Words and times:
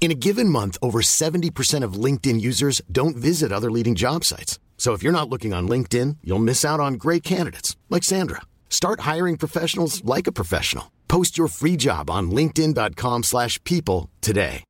In 0.00 0.10
a 0.10 0.14
given 0.14 0.48
month, 0.48 0.78
over 0.80 1.00
70% 1.00 1.84
of 1.84 2.04
LinkedIn 2.04 2.40
users 2.40 2.80
don't 2.90 3.16
visit 3.16 3.52
other 3.52 3.70
leading 3.70 3.94
job 3.94 4.24
sites. 4.24 4.58
So 4.78 4.94
if 4.94 5.02
you're 5.02 5.12
not 5.12 5.28
looking 5.28 5.52
on 5.52 5.68
LinkedIn, 5.68 6.18
you'll 6.22 6.38
miss 6.38 6.64
out 6.64 6.80
on 6.80 6.94
great 6.94 7.22
candidates 7.22 7.76
like 7.90 8.04
Sandra. 8.04 8.42
Start 8.70 9.00
hiring 9.00 9.36
professionals 9.36 10.02
like 10.04 10.26
a 10.26 10.32
professional. 10.32 10.92
Post 11.08 11.36
your 11.36 11.48
free 11.48 11.76
job 11.76 12.08
on 12.08 12.30
linkedin.com/people 12.30 14.08
today. 14.20 14.64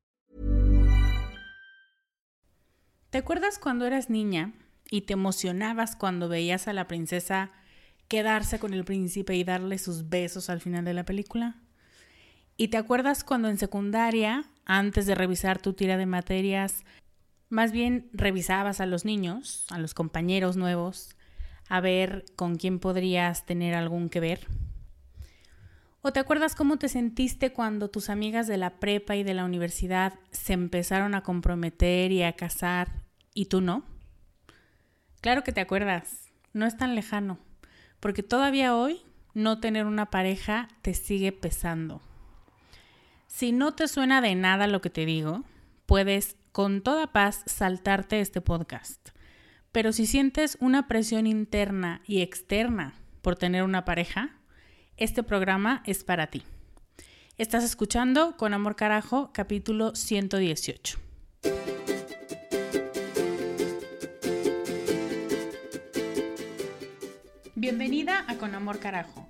¿Te 3.11 3.17
acuerdas 3.17 3.57
cuando 3.57 3.85
eras 3.85 4.09
niña 4.09 4.53
y 4.91 5.01
te 5.01 5.13
emocionabas 5.13 5.95
cuando 5.95 6.29
veías 6.29 6.67
a 6.67 6.73
la 6.73 6.87
princesa 6.87 7.51
quedarse 8.07 8.59
con 8.59 8.73
el 8.73 8.83
príncipe 8.85 9.35
y 9.35 9.43
darle 9.43 9.79
sus 9.79 10.09
besos 10.09 10.49
al 10.49 10.61
final 10.61 10.85
de 10.85 10.93
la 10.93 11.05
película? 11.05 11.55
¿Y 12.55 12.67
te 12.67 12.77
acuerdas 12.77 13.23
cuando 13.23 13.47
en 13.47 13.57
secundaria 13.57 14.45
antes 14.69 15.07
de 15.07 15.15
revisar 15.15 15.59
tu 15.59 15.73
tira 15.73 15.97
de 15.97 16.05
materias, 16.05 16.83
más 17.49 17.71
bien 17.71 18.07
revisabas 18.13 18.79
a 18.79 18.85
los 18.85 19.03
niños, 19.03 19.65
a 19.71 19.79
los 19.79 19.95
compañeros 19.95 20.57
nuevos, 20.57 21.15
a 21.69 21.81
ver 21.81 22.23
con 22.35 22.55
quién 22.55 22.77
podrías 22.77 23.47
tener 23.47 23.73
algún 23.73 24.09
que 24.09 24.19
ver. 24.19 24.47
¿O 26.03 26.13
te 26.13 26.19
acuerdas 26.19 26.53
cómo 26.53 26.77
te 26.77 26.87
sentiste 26.87 27.51
cuando 27.51 27.89
tus 27.89 28.11
amigas 28.11 28.45
de 28.45 28.57
la 28.57 28.79
prepa 28.79 29.15
y 29.15 29.23
de 29.23 29.33
la 29.33 29.43
universidad 29.43 30.13
se 30.29 30.53
empezaron 30.53 31.15
a 31.15 31.23
comprometer 31.23 32.11
y 32.11 32.21
a 32.21 32.33
casar 32.33 32.89
y 33.33 33.45
tú 33.45 33.61
no? 33.61 33.83
Claro 35.19 35.43
que 35.43 35.51
te 35.51 35.61
acuerdas, 35.61 36.29
no 36.53 36.67
es 36.67 36.77
tan 36.77 36.93
lejano, 36.93 37.39
porque 37.99 38.21
todavía 38.21 38.75
hoy 38.75 39.01
no 39.33 39.59
tener 39.59 39.87
una 39.87 40.11
pareja 40.11 40.67
te 40.83 40.93
sigue 40.93 41.31
pesando. 41.31 42.03
Si 43.39 43.53
no 43.53 43.73
te 43.73 43.87
suena 43.87 44.19
de 44.19 44.35
nada 44.35 44.67
lo 44.67 44.81
que 44.81 44.89
te 44.89 45.05
digo, 45.05 45.45
puedes 45.85 46.35
con 46.51 46.81
toda 46.81 47.13
paz 47.13 47.41
saltarte 47.45 48.19
este 48.19 48.41
podcast. 48.41 49.11
Pero 49.71 49.93
si 49.93 50.07
sientes 50.07 50.57
una 50.59 50.89
presión 50.89 51.25
interna 51.25 52.01
y 52.05 52.19
externa 52.21 52.95
por 53.21 53.37
tener 53.37 53.63
una 53.63 53.85
pareja, 53.85 54.35
este 54.97 55.23
programa 55.23 55.83
es 55.85 56.03
para 56.03 56.27
ti. 56.27 56.43
Estás 57.37 57.63
escuchando 57.63 58.35
Con 58.35 58.53
Amor 58.53 58.75
Carajo, 58.75 59.31
capítulo 59.31 59.95
118. 59.95 60.99
Bienvenida 67.55 68.25
a 68.27 68.35
Con 68.35 68.53
Amor 68.53 68.79
Carajo, 68.79 69.29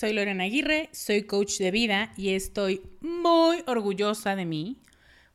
soy 0.00 0.14
Lorena 0.14 0.44
Aguirre, 0.44 0.88
soy 0.92 1.24
coach 1.24 1.58
de 1.58 1.70
vida 1.70 2.14
y 2.16 2.30
estoy 2.30 2.80
muy 3.02 3.62
orgullosa 3.66 4.34
de 4.34 4.46
mí 4.46 4.78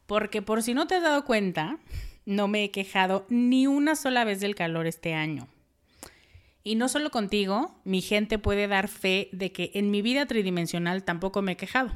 porque 0.07 0.41
por 0.41 0.63
si 0.63 0.73
no 0.73 0.87
te 0.87 0.95
has 0.95 1.03
dado 1.03 1.23
cuenta, 1.23 1.77
no 2.25 2.47
me 2.47 2.63
he 2.63 2.71
quejado 2.71 3.27
ni 3.29 3.67
una 3.67 3.95
sola 3.95 4.23
vez 4.23 4.39
del 4.39 4.55
calor 4.55 4.87
este 4.87 5.13
año. 5.13 5.47
Y 6.63 6.73
no 6.73 6.89
solo 6.89 7.11
contigo, 7.11 7.79
mi 7.83 8.01
gente 8.01 8.39
puede 8.39 8.67
dar 8.67 8.87
fe 8.87 9.29
de 9.33 9.51
que 9.51 9.69
en 9.75 9.91
mi 9.91 10.01
vida 10.01 10.25
tridimensional 10.25 11.03
tampoco 11.03 11.43
me 11.43 11.51
he 11.51 11.57
quejado. 11.57 11.91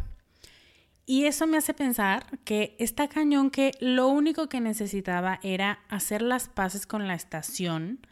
Y 1.08 1.26
eso 1.26 1.48
me 1.48 1.58
hace 1.58 1.74
pensar 1.74 2.38
que 2.44 2.76
está 2.78 3.08
cañón 3.08 3.50
que 3.50 3.72
lo 3.80 4.10
único 4.10 4.48
que 4.48 4.62
necesitaba 4.62 5.40
era 5.42 5.80
hacer 5.90 6.22
las 6.22 6.50
paces 6.50 6.86
con 6.86 7.08
la 7.08 7.16
estación 7.16 8.06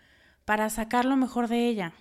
para 0.46 0.72
sacar 0.72 1.06
lo 1.06 1.16
mejor 1.16 1.48
de 1.48 1.68
ella. 1.68 1.94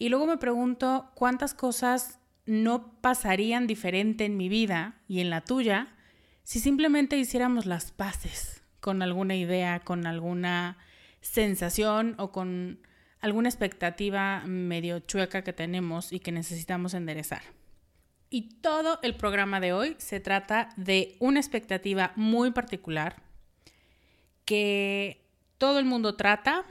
Y 0.00 0.08
luego 0.08 0.26
me 0.26 0.38
pregunto 0.38 1.10
cuántas 1.14 1.52
cosas 1.52 2.18
no 2.46 2.90
pasarían 3.02 3.66
diferente 3.66 4.24
en 4.24 4.38
mi 4.38 4.48
vida 4.48 4.94
y 5.06 5.20
en 5.20 5.28
la 5.28 5.42
tuya 5.42 5.94
si 6.42 6.58
simplemente 6.58 7.18
hiciéramos 7.18 7.66
las 7.66 7.92
paces 7.92 8.62
con 8.80 9.02
alguna 9.02 9.36
idea, 9.36 9.80
con 9.80 10.06
alguna 10.06 10.78
sensación 11.20 12.14
o 12.16 12.32
con 12.32 12.80
alguna 13.20 13.50
expectativa 13.50 14.42
medio 14.46 15.00
chueca 15.00 15.44
que 15.44 15.52
tenemos 15.52 16.14
y 16.14 16.20
que 16.20 16.32
necesitamos 16.32 16.94
enderezar. 16.94 17.42
Y 18.30 18.54
todo 18.62 19.00
el 19.02 19.14
programa 19.16 19.60
de 19.60 19.74
hoy 19.74 19.96
se 19.98 20.18
trata 20.18 20.70
de 20.78 21.14
una 21.20 21.40
expectativa 21.40 22.12
muy 22.16 22.52
particular 22.52 23.22
que 24.46 25.26
todo 25.58 25.78
el 25.78 25.84
mundo 25.84 26.16
trata, 26.16 26.64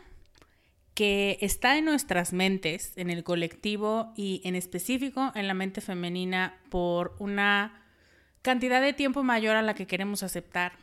que 1.00 1.38
está 1.40 1.78
en 1.78 1.86
nuestras 1.86 2.34
mentes, 2.34 2.92
en 2.98 3.10
el 3.10 3.24
colectivo 3.24 4.12
y 4.18 4.42
en 4.44 4.56
específico 4.56 5.32
en 5.34 5.48
la 5.48 5.54
mente 5.54 5.80
femenina 5.80 6.58
por 6.68 7.16
una 7.20 7.86
cantidad 8.42 8.82
de 8.82 8.92
tiempo 8.92 9.24
mayor 9.24 9.56
a 9.56 9.62
la 9.62 9.76
que 9.76 9.88
queremos 9.88 10.24
aceptar 10.24 10.74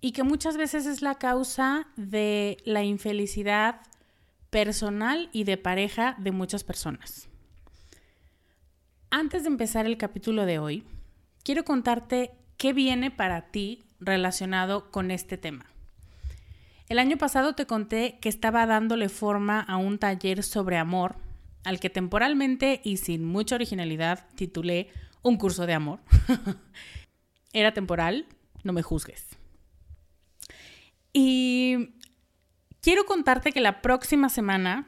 y 0.00 0.12
que 0.12 0.22
muchas 0.22 0.56
veces 0.56 0.86
es 0.86 1.02
la 1.02 1.16
causa 1.16 1.88
de 1.96 2.58
la 2.64 2.84
infelicidad 2.84 3.80
personal 4.50 5.30
y 5.32 5.42
de 5.42 5.56
pareja 5.56 6.14
de 6.18 6.30
muchas 6.30 6.62
personas. 6.62 7.28
Antes 9.10 9.42
de 9.42 9.48
empezar 9.48 9.86
el 9.86 9.96
capítulo 9.96 10.46
de 10.46 10.60
hoy, 10.60 10.84
quiero 11.42 11.64
contarte 11.64 12.30
qué 12.56 12.72
viene 12.72 13.10
para 13.10 13.50
ti 13.50 13.82
relacionado 13.98 14.92
con 14.92 15.10
este 15.10 15.36
tema. 15.36 15.66
El 16.88 16.98
año 16.98 17.18
pasado 17.18 17.54
te 17.54 17.66
conté 17.66 18.18
que 18.20 18.30
estaba 18.30 18.64
dándole 18.64 19.10
forma 19.10 19.60
a 19.60 19.76
un 19.76 19.98
taller 19.98 20.42
sobre 20.42 20.78
amor, 20.78 21.16
al 21.64 21.80
que 21.80 21.90
temporalmente 21.90 22.80
y 22.82 22.96
sin 22.96 23.26
mucha 23.26 23.56
originalidad 23.56 24.26
titulé 24.36 24.88
Un 25.20 25.36
curso 25.36 25.66
de 25.66 25.74
amor. 25.74 26.00
Era 27.52 27.74
temporal, 27.74 28.26
no 28.64 28.72
me 28.72 28.82
juzgues. 28.82 29.26
Y 31.12 31.94
quiero 32.80 33.04
contarte 33.04 33.52
que 33.52 33.60
la 33.60 33.82
próxima 33.82 34.30
semana 34.30 34.86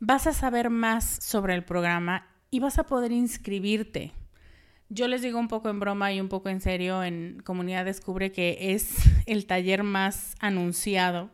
vas 0.00 0.26
a 0.26 0.34
saber 0.34 0.68
más 0.68 1.04
sobre 1.22 1.54
el 1.54 1.64
programa 1.64 2.28
y 2.50 2.60
vas 2.60 2.78
a 2.78 2.84
poder 2.84 3.12
inscribirte. 3.12 4.12
Yo 4.94 5.08
les 5.08 5.22
digo 5.22 5.40
un 5.40 5.48
poco 5.48 5.70
en 5.70 5.80
broma 5.80 6.12
y 6.12 6.20
un 6.20 6.28
poco 6.28 6.50
en 6.50 6.60
serio, 6.60 7.02
en 7.02 7.42
Comunidad 7.44 7.84
Descubre 7.84 8.30
que 8.30 8.56
es 8.60 8.94
el 9.26 9.44
taller 9.44 9.82
más 9.82 10.36
anunciado, 10.38 11.30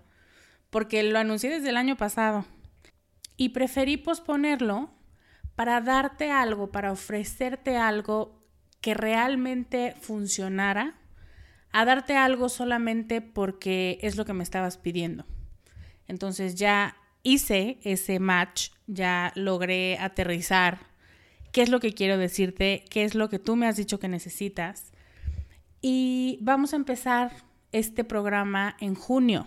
porque 0.71 1.03
lo 1.03 1.19
anuncié 1.19 1.51
desde 1.51 1.69
el 1.69 1.77
año 1.77 1.99
pasado 1.99 2.47
y 3.37 3.51
preferí 3.51 3.99
posponerlo 3.99 4.95
para 5.57 5.83
darte 5.83 6.31
algo, 6.31 6.73
para 6.73 6.91
ofrecerte 6.91 7.77
algo 7.77 8.43
que 8.81 8.95
realmente 8.95 9.95
funcionara, 10.01 10.95
a 11.71 11.85
darte 11.85 12.17
algo 12.17 12.49
solamente 12.49 13.21
porque 13.21 13.99
es 14.01 14.17
lo 14.17 14.25
que 14.25 14.33
me 14.33 14.43
estabas 14.43 14.79
pidiendo. 14.79 15.27
Entonces 16.09 16.55
ya 16.55 16.97
hice 17.23 17.79
ese 17.83 18.21
match, 18.21 18.71
ya 18.87 19.33
logré 19.35 19.99
aterrizar 19.99 20.90
qué 21.53 21.63
es 21.63 21.69
lo 21.69 21.81
que 21.81 21.95
quiero 21.95 22.19
decirte, 22.19 22.85
qué 22.91 23.05
es 23.05 23.15
lo 23.15 23.29
que 23.29 23.39
tú 23.39 23.57
me 23.57 23.67
has 23.67 23.77
dicho 23.77 23.99
que 23.99 24.09
necesitas. 24.09 24.93
Y 25.81 26.39
vamos 26.43 26.73
a 26.73 26.77
empezar 26.77 27.33
este 27.73 28.05
programa 28.05 28.77
en 28.81 28.95
junio. 28.95 29.47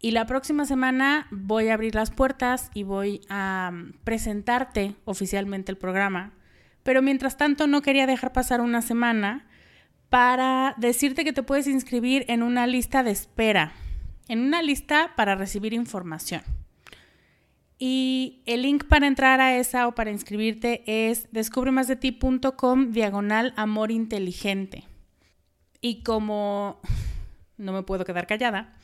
Y 0.00 0.10
la 0.10 0.26
próxima 0.26 0.64
semana 0.64 1.28
voy 1.30 1.68
a 1.68 1.74
abrir 1.74 1.94
las 1.94 2.10
puertas 2.10 2.70
y 2.74 2.82
voy 2.82 3.20
a 3.28 3.70
mm, 3.72 3.92
presentarte 4.04 4.96
oficialmente 5.04 5.70
el 5.70 5.78
programa. 5.78 6.32
Pero 6.82 7.02
mientras 7.02 7.36
tanto 7.36 7.68
no 7.68 7.82
quería 7.82 8.06
dejar 8.06 8.32
pasar 8.32 8.60
una 8.60 8.82
semana 8.82 9.46
para 10.08 10.74
decirte 10.76 11.24
que 11.24 11.32
te 11.32 11.44
puedes 11.44 11.68
inscribir 11.68 12.24
en 12.28 12.42
una 12.42 12.66
lista 12.66 13.04
de 13.04 13.12
espera, 13.12 13.72
en 14.28 14.40
una 14.40 14.60
lista 14.60 15.12
para 15.16 15.36
recibir 15.36 15.72
información. 15.72 16.42
Y 17.84 18.44
el 18.46 18.62
link 18.62 18.84
para 18.84 19.08
entrar 19.08 19.40
a 19.40 19.56
esa 19.56 19.88
o 19.88 19.94
para 19.96 20.12
inscribirte 20.12 20.84
es 20.86 21.26
descubremasdeti.com 21.32 22.92
diagonal 22.92 23.52
amor 23.56 23.90
inteligente. 23.90 24.84
Y 25.80 26.04
como 26.04 26.80
no 27.56 27.72
me 27.72 27.82
puedo 27.82 28.04
quedar 28.04 28.28
callada, 28.28 28.76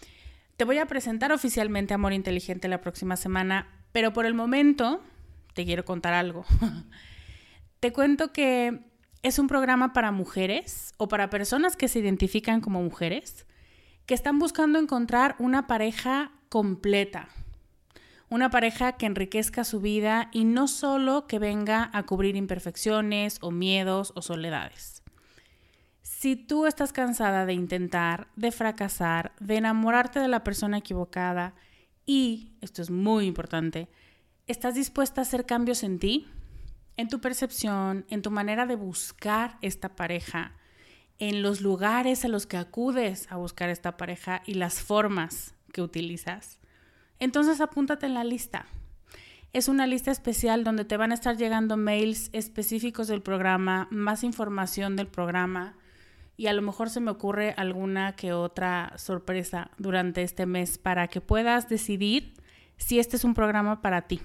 te 0.56 0.64
voy 0.64 0.78
a 0.78 0.86
presentar 0.86 1.30
oficialmente 1.30 1.94
Amor 1.94 2.12
Inteligente 2.12 2.66
la 2.66 2.80
próxima 2.80 3.14
semana, 3.14 3.68
pero 3.92 4.12
por 4.12 4.26
el 4.26 4.34
momento 4.34 5.00
te 5.54 5.64
quiero 5.64 5.84
contar 5.84 6.12
algo. 6.12 6.44
te 7.78 7.92
cuento 7.92 8.32
que 8.32 8.80
es 9.22 9.38
un 9.38 9.46
programa 9.46 9.92
para 9.92 10.10
mujeres 10.10 10.92
o 10.96 11.06
para 11.06 11.30
personas 11.30 11.76
que 11.76 11.86
se 11.86 12.00
identifican 12.00 12.60
como 12.60 12.82
mujeres 12.82 13.46
que 14.06 14.14
están 14.14 14.40
buscando 14.40 14.80
encontrar 14.80 15.36
una 15.38 15.68
pareja 15.68 16.32
completa, 16.48 17.28
una 18.30 18.50
pareja 18.50 18.92
que 18.92 19.06
enriquezca 19.06 19.64
su 19.64 19.80
vida 19.80 20.28
y 20.32 20.44
no 20.44 20.68
solo 20.68 21.26
que 21.26 21.38
venga 21.38 21.90
a 21.92 22.04
cubrir 22.04 22.36
imperfecciones 22.36 23.38
o 23.40 23.50
miedos 23.50 24.12
o 24.16 24.22
soledades. 24.22 25.02
Si 26.02 26.36
tú 26.36 26.66
estás 26.66 26.92
cansada 26.92 27.46
de 27.46 27.54
intentar, 27.54 28.28
de 28.36 28.50
fracasar, 28.50 29.32
de 29.40 29.56
enamorarte 29.56 30.20
de 30.20 30.28
la 30.28 30.44
persona 30.44 30.78
equivocada 30.78 31.54
y, 32.04 32.52
esto 32.60 32.82
es 32.82 32.90
muy 32.90 33.26
importante, 33.26 33.88
estás 34.46 34.74
dispuesta 34.74 35.20
a 35.20 35.22
hacer 35.22 35.46
cambios 35.46 35.82
en 35.82 35.98
ti, 35.98 36.26
en 36.96 37.08
tu 37.08 37.20
percepción, 37.20 38.04
en 38.08 38.22
tu 38.22 38.30
manera 38.30 38.66
de 38.66 38.74
buscar 38.74 39.58
esta 39.62 39.94
pareja, 39.94 40.52
en 41.18 41.42
los 41.42 41.60
lugares 41.60 42.24
a 42.24 42.28
los 42.28 42.46
que 42.46 42.56
acudes 42.56 43.30
a 43.30 43.36
buscar 43.36 43.70
esta 43.70 43.96
pareja 43.96 44.42
y 44.44 44.54
las 44.54 44.80
formas 44.80 45.54
que 45.72 45.82
utilizas, 45.82 46.58
entonces 47.18 47.60
apúntate 47.60 48.06
en 48.06 48.14
la 48.14 48.24
lista. 48.24 48.66
Es 49.52 49.68
una 49.68 49.86
lista 49.86 50.10
especial 50.10 50.62
donde 50.62 50.84
te 50.84 50.96
van 50.96 51.10
a 51.10 51.14
estar 51.14 51.36
llegando 51.36 51.76
mails 51.76 52.28
específicos 52.32 53.08
del 53.08 53.22
programa, 53.22 53.88
más 53.90 54.22
información 54.22 54.94
del 54.94 55.08
programa 55.08 55.74
y 56.36 56.46
a 56.46 56.52
lo 56.52 56.62
mejor 56.62 56.90
se 56.90 57.00
me 57.00 57.10
ocurre 57.10 57.54
alguna 57.56 58.14
que 58.14 58.32
otra 58.32 58.92
sorpresa 58.96 59.70
durante 59.78 60.22
este 60.22 60.46
mes 60.46 60.78
para 60.78 61.08
que 61.08 61.20
puedas 61.20 61.68
decidir 61.68 62.34
si 62.76 62.98
este 62.98 63.16
es 63.16 63.24
un 63.24 63.34
programa 63.34 63.82
para 63.82 64.02
ti. 64.02 64.20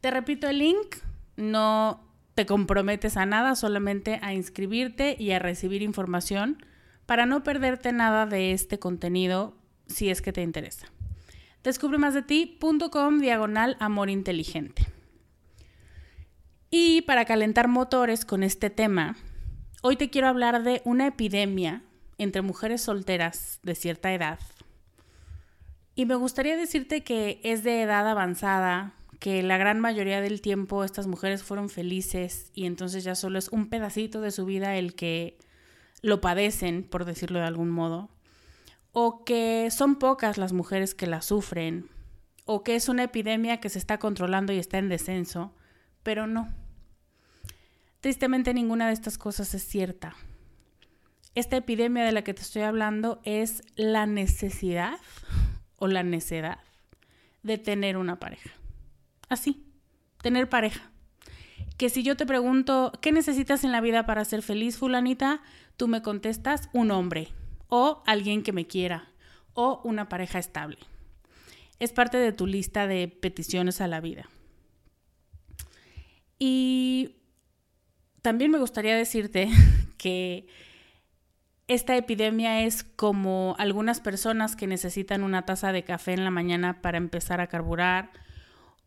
Te 0.00 0.10
repito 0.10 0.48
el 0.48 0.58
link, 0.58 0.96
no 1.36 2.04
te 2.34 2.44
comprometes 2.44 3.16
a 3.16 3.24
nada, 3.24 3.54
solamente 3.54 4.20
a 4.22 4.34
inscribirte 4.34 5.16
y 5.18 5.30
a 5.30 5.38
recibir 5.38 5.82
información 5.82 6.62
para 7.06 7.24
no 7.24 7.42
perderte 7.42 7.92
nada 7.92 8.26
de 8.26 8.52
este 8.52 8.78
contenido 8.78 9.56
si 9.86 10.10
es 10.10 10.20
que 10.20 10.34
te 10.34 10.42
interesa. 10.42 10.88
Descubre 11.66 11.98
más 11.98 12.14
de 12.14 12.22
ti.com 12.22 13.18
diagonal 13.18 13.76
amor 13.80 14.08
inteligente. 14.08 14.86
Y 16.70 17.02
para 17.02 17.24
calentar 17.24 17.66
motores 17.66 18.24
con 18.24 18.44
este 18.44 18.70
tema, 18.70 19.16
hoy 19.82 19.96
te 19.96 20.08
quiero 20.08 20.28
hablar 20.28 20.62
de 20.62 20.80
una 20.84 21.08
epidemia 21.08 21.82
entre 22.18 22.42
mujeres 22.42 22.82
solteras 22.82 23.58
de 23.64 23.74
cierta 23.74 24.14
edad. 24.14 24.38
Y 25.96 26.06
me 26.06 26.14
gustaría 26.14 26.56
decirte 26.56 27.02
que 27.02 27.40
es 27.42 27.64
de 27.64 27.82
edad 27.82 28.08
avanzada, 28.08 28.94
que 29.18 29.42
la 29.42 29.58
gran 29.58 29.80
mayoría 29.80 30.20
del 30.20 30.42
tiempo 30.42 30.84
estas 30.84 31.08
mujeres 31.08 31.42
fueron 31.42 31.68
felices 31.68 32.52
y 32.54 32.66
entonces 32.66 33.02
ya 33.02 33.16
solo 33.16 33.40
es 33.40 33.48
un 33.48 33.68
pedacito 33.68 34.20
de 34.20 34.30
su 34.30 34.44
vida 34.44 34.76
el 34.76 34.94
que 34.94 35.36
lo 36.00 36.20
padecen, 36.20 36.84
por 36.84 37.04
decirlo 37.04 37.40
de 37.40 37.46
algún 37.46 37.70
modo 37.70 38.15
o 38.98 39.24
que 39.24 39.70
son 39.70 39.96
pocas 39.96 40.38
las 40.38 40.54
mujeres 40.54 40.94
que 40.94 41.06
la 41.06 41.20
sufren, 41.20 41.90
o 42.46 42.64
que 42.64 42.76
es 42.76 42.88
una 42.88 43.02
epidemia 43.02 43.60
que 43.60 43.68
se 43.68 43.78
está 43.78 43.98
controlando 43.98 44.54
y 44.54 44.58
está 44.58 44.78
en 44.78 44.88
descenso, 44.88 45.52
pero 46.02 46.26
no. 46.26 46.48
Tristemente 48.00 48.54
ninguna 48.54 48.86
de 48.86 48.94
estas 48.94 49.18
cosas 49.18 49.52
es 49.52 49.68
cierta. 49.68 50.16
Esta 51.34 51.58
epidemia 51.58 52.06
de 52.06 52.12
la 52.12 52.24
que 52.24 52.32
te 52.32 52.40
estoy 52.40 52.62
hablando 52.62 53.20
es 53.24 53.62
la 53.74 54.06
necesidad 54.06 54.98
o 55.76 55.88
la 55.88 56.02
necedad 56.02 56.60
de 57.42 57.58
tener 57.58 57.98
una 57.98 58.18
pareja. 58.18 58.48
Así, 59.28 59.62
tener 60.22 60.48
pareja. 60.48 60.90
Que 61.76 61.90
si 61.90 62.02
yo 62.02 62.16
te 62.16 62.24
pregunto, 62.24 62.92
¿qué 63.02 63.12
necesitas 63.12 63.62
en 63.62 63.72
la 63.72 63.82
vida 63.82 64.06
para 64.06 64.24
ser 64.24 64.40
feliz, 64.40 64.78
fulanita? 64.78 65.42
Tú 65.76 65.86
me 65.86 66.00
contestas, 66.00 66.70
un 66.72 66.90
hombre 66.90 67.35
o 67.68 68.02
alguien 68.06 68.42
que 68.42 68.52
me 68.52 68.66
quiera 68.66 69.10
o 69.54 69.80
una 69.84 70.08
pareja 70.08 70.38
estable. 70.38 70.78
Es 71.78 71.92
parte 71.92 72.18
de 72.18 72.32
tu 72.32 72.46
lista 72.46 72.86
de 72.86 73.08
peticiones 73.08 73.80
a 73.80 73.88
la 73.88 74.00
vida. 74.00 74.28
Y 76.38 77.16
también 78.22 78.50
me 78.50 78.58
gustaría 78.58 78.96
decirte 78.96 79.48
que 79.98 80.46
esta 81.68 81.96
epidemia 81.96 82.62
es 82.62 82.84
como 82.84 83.56
algunas 83.58 84.00
personas 84.00 84.54
que 84.54 84.66
necesitan 84.66 85.22
una 85.22 85.44
taza 85.46 85.72
de 85.72 85.84
café 85.84 86.12
en 86.12 86.24
la 86.24 86.30
mañana 86.30 86.80
para 86.80 86.98
empezar 86.98 87.40
a 87.40 87.48
carburar 87.48 88.10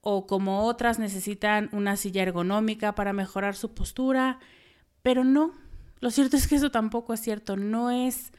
o 0.01 0.27
como 0.27 0.63
otras 0.63 0.97
necesitan 0.97 1.69
una 1.73 1.97
silla 1.97 2.23
ergonómica 2.23 2.95
para 2.95 3.11
mejorar 3.11 3.55
su 3.55 3.73
postura, 3.73 4.39
pero 5.01 5.25
no, 5.25 5.53
lo 5.99 6.09
cierto 6.09 6.37
es 6.37 6.47
que 6.47 6.55
eso 6.55 6.71
tampoco 6.71 7.13
es 7.13 7.19
cierto, 7.19 7.57
no 7.57 7.91
es 7.91 8.31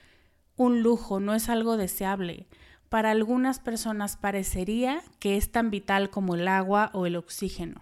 un 0.60 0.82
lujo, 0.82 1.20
no 1.20 1.34
es 1.34 1.48
algo 1.48 1.78
deseable. 1.78 2.46
Para 2.90 3.12
algunas 3.12 3.60
personas 3.60 4.18
parecería 4.18 5.02
que 5.18 5.38
es 5.38 5.50
tan 5.50 5.70
vital 5.70 6.10
como 6.10 6.34
el 6.34 6.46
agua 6.48 6.90
o 6.92 7.06
el 7.06 7.16
oxígeno. 7.16 7.80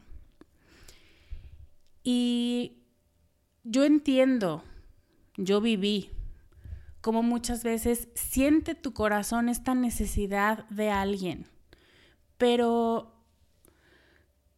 Y 2.04 2.84
yo 3.64 3.82
entiendo, 3.82 4.62
yo 5.36 5.60
viví, 5.60 6.12
como 7.00 7.24
muchas 7.24 7.64
veces 7.64 8.10
siente 8.14 8.76
tu 8.76 8.92
corazón 8.92 9.48
esta 9.48 9.74
necesidad 9.74 10.64
de 10.68 10.90
alguien, 10.90 11.46
pero 12.36 13.12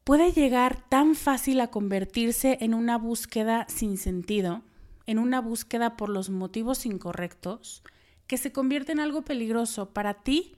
puede 0.05 0.33
llegar 0.33 0.87
tan 0.91 1.15
fácil 1.15 1.59
a 1.62 1.69
convertirse 1.69 2.59
en 2.61 2.75
una 2.75 2.99
búsqueda 2.99 3.65
sin 3.71 3.97
sentido, 3.97 4.62
en 5.07 5.19
una 5.19 5.41
búsqueda 5.41 5.97
por 5.97 6.11
los 6.11 6.29
motivos 6.29 6.85
incorrectos, 6.85 7.83
que 8.30 8.38
se 8.38 8.52
convierte 8.52 8.92
en 8.92 9.00
algo 9.00 9.22
peligroso 9.22 9.92
para 9.92 10.14
ti 10.14 10.54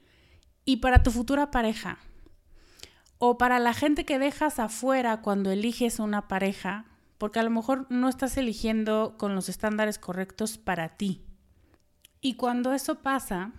y 0.66 0.76
para 0.76 1.02
tu 1.02 1.10
futura 1.10 1.50
pareja. 1.50 1.96
O 3.16 3.38
para 3.38 3.58
la 3.60 3.72
gente 3.72 4.04
que 4.04 4.18
dejas 4.18 4.58
afuera 4.58 5.22
cuando 5.22 5.50
eliges 5.50 5.98
una 5.98 6.28
pareja, 6.28 6.84
porque 7.16 7.38
a 7.38 7.42
lo 7.42 7.48
mejor 7.48 7.86
no 7.88 8.10
estás 8.10 8.36
eligiendo 8.36 9.16
con 9.16 9.34
los 9.34 9.48
estándares 9.48 9.98
correctos 9.98 10.58
para 10.58 10.98
ti. 10.98 11.24
Y 12.20 12.34
cuando 12.34 12.74
eso 12.74 12.96
pasa, 12.96 13.52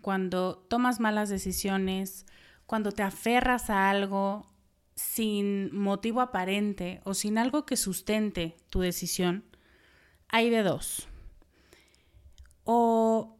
cuando 0.00 0.56
tomas 0.56 0.98
malas 0.98 1.28
decisiones, 1.28 2.24
cuando 2.64 2.90
te 2.90 3.02
aferras 3.02 3.68
a 3.68 3.90
algo 3.90 4.50
sin 4.94 5.76
motivo 5.76 6.22
aparente 6.22 7.02
o 7.04 7.12
sin 7.12 7.36
algo 7.36 7.66
que 7.66 7.76
sustente 7.76 8.56
tu 8.70 8.80
decisión, 8.80 9.44
hay 10.28 10.48
de 10.48 10.62
dos. 10.62 11.06
O 12.64 13.36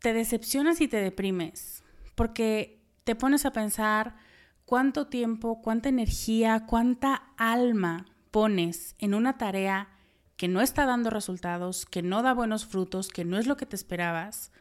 te 0.00 0.12
decepcionas 0.12 0.80
y 0.80 0.88
te 0.88 0.98
deprimes, 0.98 1.82
porque 2.14 2.80
te 3.04 3.14
pones 3.14 3.46
a 3.46 3.52
pensar 3.52 4.16
cuánto 4.64 5.06
tiempo, 5.06 5.60
cuánta 5.62 5.88
energía, 5.88 6.66
cuánta 6.66 7.32
alma 7.36 8.06
pones 8.30 8.94
en 8.98 9.14
una 9.14 9.38
tarea 9.38 9.88
que 10.36 10.48
no 10.48 10.60
está 10.60 10.86
dando 10.86 11.10
resultados, 11.10 11.84
que 11.84 12.02
no 12.02 12.22
da 12.22 12.32
buenos 12.32 12.66
frutos, 12.66 13.08
que 13.08 13.24
no 13.24 13.38
es 13.38 13.46
lo 13.46 13.56
que 13.56 13.66
te 13.66 13.76
esperabas, 13.76 14.52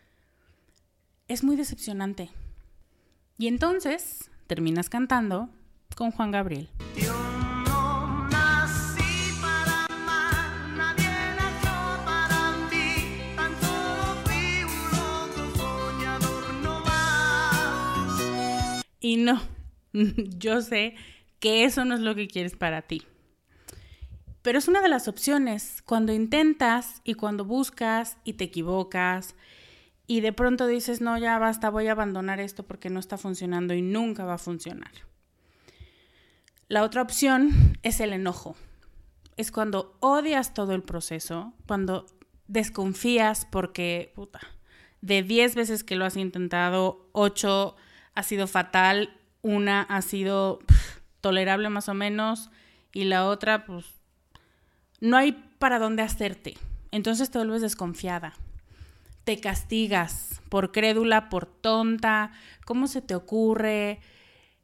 es 1.28 1.44
muy 1.44 1.56
decepcionante. 1.56 2.32
Y 3.38 3.48
entonces 3.48 4.32
terminas 4.48 4.90
cantando 4.90 5.50
con 5.96 6.12
Juan 6.12 6.32
Gabriel. 6.32 6.70
Y 19.08 19.16
no, 19.16 19.42
yo 19.94 20.60
sé 20.60 20.96
que 21.40 21.64
eso 21.64 21.86
no 21.86 21.96
es 21.96 22.02
lo 22.02 22.14
que 22.14 22.28
quieres 22.28 22.58
para 22.58 22.82
ti. 22.82 23.04
Pero 24.42 24.60
es 24.60 24.68
una 24.68 24.82
de 24.82 24.90
las 24.90 25.08
opciones 25.08 25.82
cuando 25.82 26.12
intentas 26.12 27.02
y 27.06 27.14
cuando 27.14 27.46
buscas 27.46 28.18
y 28.26 28.34
te 28.34 28.44
equivocas 28.44 29.34
y 30.08 30.20
de 30.20 30.34
pronto 30.34 30.68
dices, 30.68 31.00
no, 31.00 31.18
ya 31.18 31.40
basta, 31.40 31.70
voy 31.70 31.88
a 31.88 31.94
abandonar 31.94 32.42
esto 32.42 32.64
porque 32.64 32.90
no 32.90 33.00
está 33.00 33.18
funcionando 33.18 33.74
y 33.74 33.82
nunca 33.82 34.26
va 34.26 34.34
a 34.34 34.40
funcionar. 34.40 34.92
La 36.68 36.84
otra 36.84 37.02
opción 37.02 37.78
es 37.84 38.02
el 38.02 38.12
enojo. 38.12 38.58
Es 39.38 39.54
cuando 39.54 39.96
odias 40.02 40.54
todo 40.54 40.74
el 40.74 40.84
proceso, 40.84 41.54
cuando 41.66 42.08
desconfías 42.48 43.48
porque, 43.50 44.12
puta, 44.16 44.42
de 45.00 45.24
10 45.24 45.56
veces 45.56 45.86
que 45.86 45.96
lo 45.96 46.04
has 46.04 46.18
intentado, 46.18 47.08
8 47.14 47.78
ha 48.18 48.24
sido 48.24 48.48
fatal, 48.48 49.12
una 49.44 49.84
ha 49.84 50.02
sido 50.02 50.58
tolerable 51.22 51.70
más 51.70 51.88
o 51.88 51.94
menos 51.94 52.50
y 52.92 53.04
la 53.04 53.28
otra, 53.28 53.68
pues, 53.68 53.86
no 55.00 55.18
hay 55.18 55.34
para 55.60 55.78
dónde 55.78 56.02
hacerte. 56.02 56.56
Entonces 56.90 57.30
te 57.30 57.38
vuelves 57.38 57.62
desconfiada. 57.62 58.34
Te 59.24 59.40
castigas 59.40 60.42
por 60.50 60.72
crédula, 60.72 61.30
por 61.30 61.46
tonta, 61.46 62.32
¿cómo 62.66 62.88
se 62.88 63.04
te 63.04 63.14
ocurre? 63.14 64.00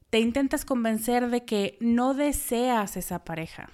Te 0.10 0.20
intentas 0.20 0.66
convencer 0.66 1.30
de 1.30 1.46
que 1.46 1.78
no 1.80 2.16
deseas 2.16 2.98
esa 2.98 3.24
pareja. 3.24 3.70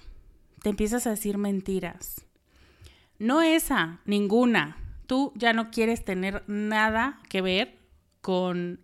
Te 0.62 0.68
empiezas 0.68 1.06
a 1.06 1.10
decir 1.10 1.38
mentiras. 1.38 2.26
No 3.18 3.40
esa, 3.40 4.00
ninguna. 4.04 4.76
Tú 5.06 5.32
ya 5.36 5.54
no 5.54 5.70
quieres 5.70 6.04
tener 6.04 6.44
nada 6.48 7.18
que 7.30 7.40
ver 7.40 7.78
con 8.20 8.80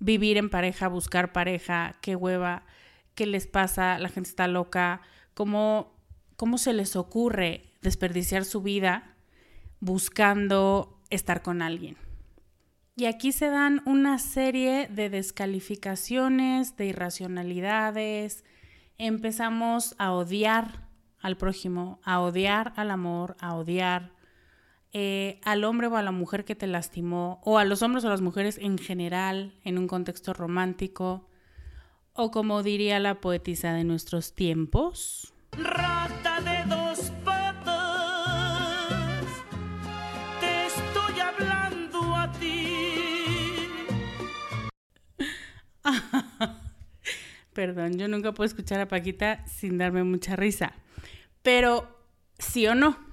vivir 0.00 0.36
en 0.36 0.50
pareja, 0.50 0.88
buscar 0.88 1.32
pareja, 1.32 1.96
qué 2.00 2.16
hueva, 2.16 2.64
qué 3.14 3.26
les 3.26 3.46
pasa, 3.46 3.98
la 3.98 4.08
gente 4.08 4.30
está 4.30 4.46
loca, 4.48 5.00
cómo, 5.34 5.96
cómo 6.36 6.58
se 6.58 6.72
les 6.72 6.96
ocurre 6.96 7.72
desperdiciar 7.82 8.44
su 8.44 8.62
vida 8.62 9.14
buscando 9.80 11.00
estar 11.10 11.42
con 11.42 11.62
alguien. 11.62 11.96
Y 12.96 13.06
aquí 13.06 13.30
se 13.30 13.48
dan 13.48 13.80
una 13.86 14.18
serie 14.18 14.88
de 14.88 15.08
descalificaciones, 15.08 16.76
de 16.76 16.86
irracionalidades. 16.86 18.44
Empezamos 18.98 19.94
a 19.98 20.12
odiar 20.12 20.88
al 21.20 21.36
prójimo, 21.36 22.00
a 22.02 22.20
odiar 22.20 22.72
al 22.74 22.90
amor, 22.90 23.36
a 23.38 23.54
odiar 23.54 24.12
eh, 24.92 25.40
al 25.44 25.64
hombre 25.64 25.88
o 25.88 25.96
a 25.96 26.02
la 26.02 26.12
mujer 26.12 26.44
que 26.44 26.54
te 26.54 26.66
lastimó, 26.66 27.40
o 27.44 27.58
a 27.58 27.64
los 27.64 27.82
hombres 27.82 28.04
o 28.04 28.08
las 28.08 28.22
mujeres 28.22 28.58
en 28.58 28.78
general, 28.78 29.52
en 29.64 29.78
un 29.78 29.86
contexto 29.86 30.32
romántico, 30.32 31.28
o 32.14 32.30
como 32.30 32.62
diría 32.62 32.98
la 32.98 33.20
poetisa 33.20 33.74
de 33.74 33.84
nuestros 33.84 34.34
tiempos. 34.34 35.34
Rata 35.52 36.40
de 36.40 36.64
dos 36.68 37.12
patas, 37.24 39.24
te 40.40 40.66
estoy 40.66 41.20
hablando 41.20 42.16
a 42.16 42.32
ti. 42.32 43.68
Perdón, 47.52 47.98
yo 47.98 48.08
nunca 48.08 48.32
puedo 48.32 48.46
escuchar 48.46 48.80
a 48.80 48.88
Paquita 48.88 49.46
sin 49.46 49.76
darme 49.76 50.02
mucha 50.02 50.34
risa. 50.34 50.72
Pero, 51.42 51.94
¿sí 52.38 52.66
o 52.66 52.74
no? 52.74 53.07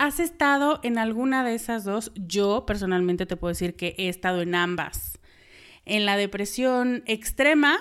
¿Has 0.00 0.18
estado 0.18 0.80
en 0.82 0.96
alguna 0.96 1.44
de 1.44 1.54
esas 1.54 1.84
dos? 1.84 2.10
Yo 2.14 2.64
personalmente 2.64 3.26
te 3.26 3.36
puedo 3.36 3.50
decir 3.50 3.76
que 3.76 3.94
he 3.98 4.08
estado 4.08 4.40
en 4.40 4.54
ambas. 4.54 5.18
En 5.84 6.06
la 6.06 6.16
depresión 6.16 7.02
extrema 7.04 7.80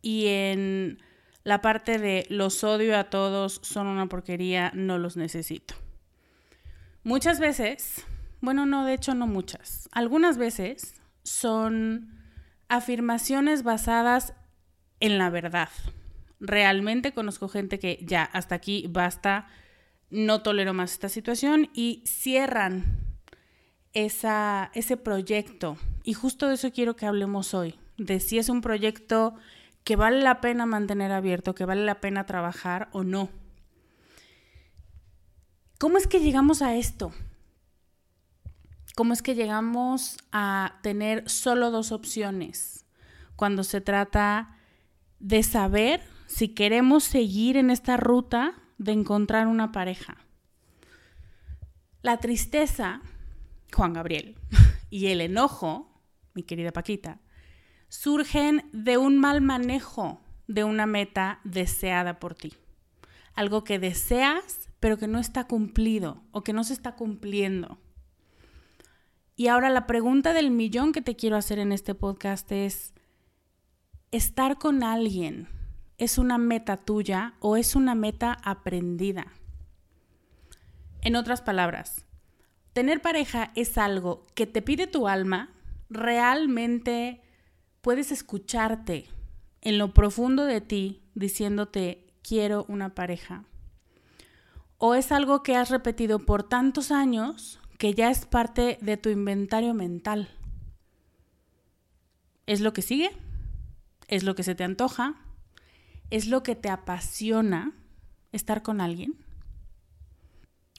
y 0.00 0.28
en 0.28 1.02
la 1.44 1.60
parte 1.60 1.98
de 1.98 2.24
los 2.30 2.64
odio 2.64 2.96
a 2.98 3.10
todos, 3.10 3.60
son 3.62 3.86
una 3.86 4.06
porquería, 4.06 4.72
no 4.74 4.96
los 4.96 5.18
necesito. 5.18 5.74
Muchas 7.04 7.38
veces, 7.38 8.02
bueno, 8.40 8.64
no, 8.64 8.86
de 8.86 8.94
hecho 8.94 9.12
no 9.12 9.26
muchas, 9.26 9.90
algunas 9.92 10.38
veces 10.38 10.94
son 11.22 12.18
afirmaciones 12.68 13.62
basadas 13.62 14.32
en 15.00 15.18
la 15.18 15.28
verdad. 15.28 15.68
Realmente 16.40 17.12
conozco 17.12 17.50
gente 17.50 17.78
que 17.78 17.98
ya, 18.00 18.24
hasta 18.24 18.54
aquí 18.54 18.86
basta 18.88 19.48
no 20.10 20.42
tolero 20.42 20.74
más 20.74 20.92
esta 20.92 21.08
situación 21.08 21.70
y 21.72 22.02
cierran 22.06 22.98
esa, 23.92 24.70
ese 24.74 24.96
proyecto. 24.96 25.76
Y 26.04 26.14
justo 26.14 26.48
de 26.48 26.54
eso 26.54 26.72
quiero 26.72 26.96
que 26.96 27.06
hablemos 27.06 27.54
hoy, 27.54 27.78
de 27.96 28.20
si 28.20 28.38
es 28.38 28.48
un 28.48 28.60
proyecto 28.60 29.34
que 29.84 29.96
vale 29.96 30.20
la 30.20 30.40
pena 30.40 30.66
mantener 30.66 31.12
abierto, 31.12 31.54
que 31.54 31.64
vale 31.64 31.84
la 31.84 32.00
pena 32.00 32.26
trabajar 32.26 32.88
o 32.92 33.04
no. 33.04 33.30
¿Cómo 35.78 35.96
es 35.96 36.06
que 36.06 36.20
llegamos 36.20 36.60
a 36.60 36.76
esto? 36.76 37.12
¿Cómo 38.94 39.14
es 39.14 39.22
que 39.22 39.34
llegamos 39.34 40.18
a 40.30 40.78
tener 40.82 41.28
solo 41.30 41.70
dos 41.70 41.90
opciones 41.90 42.84
cuando 43.36 43.64
se 43.64 43.80
trata 43.80 44.58
de 45.20 45.42
saber 45.42 46.02
si 46.26 46.48
queremos 46.48 47.04
seguir 47.04 47.56
en 47.56 47.70
esta 47.70 47.96
ruta 47.96 48.59
de 48.80 48.92
encontrar 48.92 49.46
una 49.46 49.72
pareja. 49.72 50.16
La 52.00 52.16
tristeza, 52.16 53.02
Juan 53.74 53.92
Gabriel, 53.92 54.36
y 54.90 55.08
el 55.08 55.20
enojo, 55.20 56.02
mi 56.32 56.42
querida 56.42 56.72
Paquita, 56.72 57.20
surgen 57.90 58.70
de 58.72 58.96
un 58.96 59.18
mal 59.18 59.42
manejo 59.42 60.22
de 60.46 60.64
una 60.64 60.86
meta 60.86 61.40
deseada 61.44 62.18
por 62.18 62.34
ti. 62.34 62.54
Algo 63.34 63.64
que 63.64 63.78
deseas, 63.78 64.70
pero 64.80 64.96
que 64.96 65.08
no 65.08 65.18
está 65.18 65.44
cumplido 65.44 66.22
o 66.30 66.42
que 66.42 66.54
no 66.54 66.64
se 66.64 66.72
está 66.72 66.96
cumpliendo. 66.96 67.78
Y 69.36 69.48
ahora 69.48 69.68
la 69.68 69.86
pregunta 69.86 70.32
del 70.32 70.50
millón 70.50 70.92
que 70.92 71.02
te 71.02 71.16
quiero 71.16 71.36
hacer 71.36 71.58
en 71.58 71.72
este 71.72 71.94
podcast 71.94 72.50
es, 72.50 72.94
¿estar 74.10 74.56
con 74.56 74.82
alguien 74.82 75.48
es 76.00 76.16
una 76.16 76.38
meta 76.38 76.78
tuya 76.78 77.34
o 77.40 77.58
es 77.58 77.76
una 77.76 77.94
meta 77.94 78.38
aprendida. 78.42 79.26
En 81.02 81.14
otras 81.14 81.42
palabras, 81.42 82.06
tener 82.72 83.02
pareja 83.02 83.52
es 83.54 83.76
algo 83.76 84.22
que 84.34 84.46
te 84.46 84.62
pide 84.62 84.86
tu 84.86 85.08
alma, 85.08 85.50
realmente 85.90 87.20
puedes 87.82 88.12
escucharte 88.12 89.08
en 89.60 89.76
lo 89.76 89.92
profundo 89.92 90.46
de 90.46 90.62
ti 90.62 91.02
diciéndote 91.14 92.06
quiero 92.22 92.64
una 92.68 92.94
pareja. 92.94 93.44
O 94.78 94.94
es 94.94 95.12
algo 95.12 95.42
que 95.42 95.54
has 95.54 95.68
repetido 95.68 96.20
por 96.20 96.42
tantos 96.42 96.92
años 96.92 97.60
que 97.76 97.92
ya 97.92 98.10
es 98.10 98.24
parte 98.24 98.78
de 98.80 98.96
tu 98.96 99.10
inventario 99.10 99.74
mental. 99.74 100.30
¿Es 102.46 102.62
lo 102.62 102.72
que 102.72 102.80
sigue? 102.80 103.10
¿Es 104.08 104.22
lo 104.22 104.34
que 104.34 104.42
se 104.42 104.54
te 104.54 104.64
antoja? 104.64 105.26
¿Es 106.10 106.26
lo 106.26 106.42
que 106.42 106.56
te 106.56 106.68
apasiona 106.68 107.72
estar 108.32 108.62
con 108.62 108.80
alguien? 108.80 109.14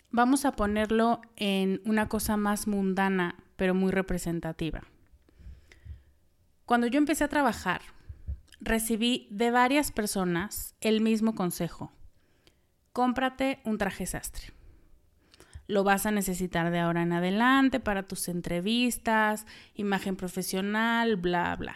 Vamos 0.10 0.44
a 0.44 0.52
ponerlo 0.52 1.22
en 1.38 1.82
una 1.86 2.10
cosa 2.10 2.36
más 2.36 2.68
mundana, 2.68 3.36
pero 3.56 3.74
muy 3.74 3.92
representativa. 3.92 4.82
Cuando 6.66 6.88
yo 6.88 6.98
empecé 6.98 7.24
a 7.24 7.30
trabajar, 7.30 7.82
recibí 8.60 9.28
de 9.32 9.52
varias 9.52 9.92
personas 9.92 10.76
el 10.82 11.02
mismo 11.02 11.34
consejo. 11.34 11.92
cómprate 12.92 13.62
un 13.64 13.78
traje 13.78 14.06
sastre. 14.06 14.52
Lo 15.68 15.86
vas 15.86 16.06
a 16.06 16.12
necesitar 16.12 16.72
de 16.72 16.80
ahora 16.80 17.04
en 17.04 17.14
adelante 17.14 17.80
para 17.80 18.04
tus 18.04 18.28
entrevistas, 18.28 19.46
imagen 19.76 20.18
profesional, 20.18 21.16
bla, 21.16 21.56
bla. 21.56 21.76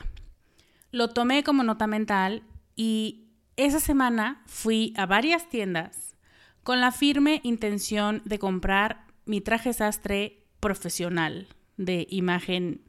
Lo 0.91 1.07
tomé 1.07 1.45
como 1.45 1.63
nota 1.63 1.87
mental 1.87 2.43
y 2.75 3.24
esa 3.57 3.79
semana 3.79 4.43
fui 4.45 4.93
a 4.97 5.05
varias 5.05 5.49
tiendas 5.49 6.15
con 6.63 6.81
la 6.81 6.91
firme 6.91 7.41
intención 7.43 8.21
de 8.25 8.39
comprar 8.39 9.05
mi 9.25 9.41
traje 9.41 9.73
sastre 9.73 10.43
profesional, 10.59 11.47
de 11.77 12.07
imagen 12.09 12.81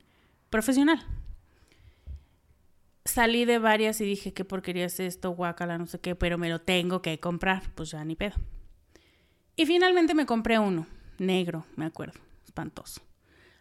profesional. 0.51 1.05
Salí 3.05 3.45
de 3.45 3.59
varias 3.59 4.01
y 4.01 4.05
dije, 4.05 4.33
¿qué 4.33 4.45
porquería 4.45 4.87
es 4.87 4.99
esto? 4.99 5.31
Guacala, 5.31 5.79
no 5.79 5.87
sé 5.87 6.01
qué, 6.01 6.15
pero 6.15 6.39
me 6.39 6.49
lo 6.49 6.61
tengo 6.61 7.03
que 7.03 7.21
comprar. 7.21 7.63
Pues 7.75 7.91
ya 7.91 8.05
ni 8.05 8.17
pedo. 8.17 8.35
Y 9.55 9.65
finalmente 9.67 10.15
me 10.15 10.27
compré 10.27 10.59
uno, 10.59 10.87
negro, 11.19 11.65
me 11.77 11.85
acuerdo, 11.85 12.19
espantoso. 12.45 13.01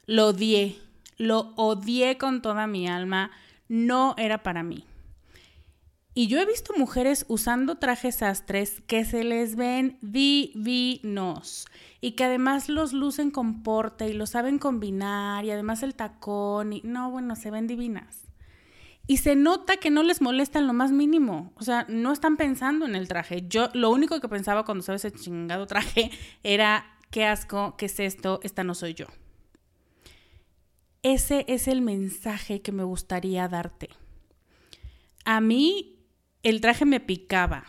Lo 0.05 0.27
odié, 0.27 0.77
lo 1.17 1.53
odié 1.55 2.17
con 2.17 2.41
toda 2.41 2.67
mi 2.67 2.87
alma, 2.87 3.31
no 3.67 4.15
era 4.17 4.43
para 4.43 4.63
mí. 4.63 4.85
Y 6.17 6.27
yo 6.27 6.39
he 6.39 6.45
visto 6.45 6.73
mujeres 6.77 7.25
usando 7.27 7.75
trajes 7.75 8.15
sastres 8.15 8.81
que 8.87 9.03
se 9.03 9.25
les 9.25 9.57
ven 9.57 9.97
divinos 10.01 11.67
y 11.99 12.13
que 12.13 12.23
además 12.23 12.69
los 12.69 12.93
lucen 12.93 13.31
con 13.31 13.63
porte 13.63 14.07
y 14.07 14.13
lo 14.13 14.25
saben 14.25 14.57
combinar 14.57 15.43
y 15.43 15.51
además 15.51 15.83
el 15.83 15.93
tacón 15.93 16.71
y 16.71 16.81
no, 16.85 17.11
bueno, 17.11 17.35
se 17.35 17.51
ven 17.51 17.67
divinas. 17.67 18.21
Y 19.07 19.17
se 19.17 19.35
nota 19.35 19.75
que 19.75 19.91
no 19.91 20.03
les 20.03 20.21
molesta 20.21 20.61
lo 20.61 20.71
más 20.71 20.93
mínimo. 20.93 21.51
O 21.57 21.63
sea, 21.63 21.85
no 21.89 22.13
están 22.13 22.37
pensando 22.37 22.85
en 22.85 22.95
el 22.95 23.09
traje. 23.09 23.45
Yo 23.49 23.69
lo 23.73 23.89
único 23.89 24.21
que 24.21 24.29
pensaba 24.29 24.63
cuando 24.63 24.83
usaba 24.83 24.95
ese 24.95 25.11
chingado 25.11 25.67
traje 25.67 26.11
era, 26.43 26.97
qué 27.11 27.25
asco, 27.25 27.75
qué 27.77 27.87
es 27.87 27.99
esto, 27.99 28.39
esta 28.41 28.63
no 28.63 28.73
soy 28.73 28.93
yo. 28.93 29.07
Ese 31.03 31.43
es 31.49 31.67
el 31.67 31.81
mensaje 31.81 32.61
que 32.61 32.71
me 32.71 32.85
gustaría 32.85 33.49
darte. 33.49 33.89
A 35.25 35.41
mí 35.41 35.94
el 36.49 36.61
traje 36.61 36.85
me 36.85 36.99
picaba. 36.99 37.63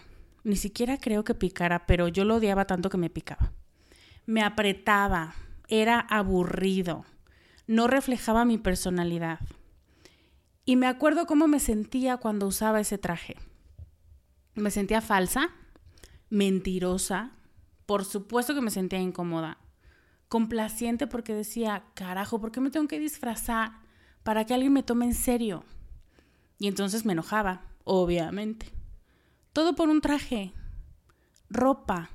Ni 0.45 0.55
siquiera 0.55 0.99
creo 0.99 1.25
que 1.25 1.35
picara, 1.35 1.87
pero 1.87 2.09
yo 2.09 2.27
lo 2.27 2.37
odiaba 2.37 2.67
tanto 2.67 2.91
que 2.91 2.99
me 2.99 3.09
picaba. 3.09 3.53
Me 4.27 4.43
apretaba, 4.43 5.35
era 5.67 5.99
aburrido, 5.99 7.07
no 7.67 7.87
reflejaba 7.87 8.45
mi 8.45 8.59
personalidad. 8.59 9.41
Y 10.67 10.77
me 10.77 10.89
acuerdo 10.89 11.25
cómo 11.25 11.49
me 11.49 11.59
sentía 11.59 12.19
cuando 12.19 12.47
usaba 12.47 12.79
ese 12.79 12.99
traje. 12.99 13.37
Me 14.55 14.71
sentía 14.71 15.01
falsa, 15.01 15.49
mentirosa, 16.29 17.31
por 17.87 18.05
supuesto 18.05 18.55
que 18.55 18.61
me 18.61 18.71
sentía 18.71 19.01
incómoda, 19.01 19.57
complaciente 20.29 21.07
porque 21.07 21.35
decía, 21.35 21.85
carajo, 21.95 22.39
¿por 22.39 22.53
qué 22.53 22.61
me 22.61 22.71
tengo 22.71 22.89
que 22.89 23.01
disfrazar 23.01 23.73
para 24.23 24.45
que 24.45 24.53
alguien 24.53 24.75
me 24.75 24.83
tome 24.83 25.07
en 25.07 25.15
serio? 25.15 25.65
Y 26.59 26.69
entonces 26.69 27.07
me 27.07 27.13
enojaba 27.13 27.63
obviamente. 27.87 28.67
Todo 29.55 29.75
por 29.75 29.89
un 29.89 30.03
traje, 30.03 30.53
ropa, 31.49 32.11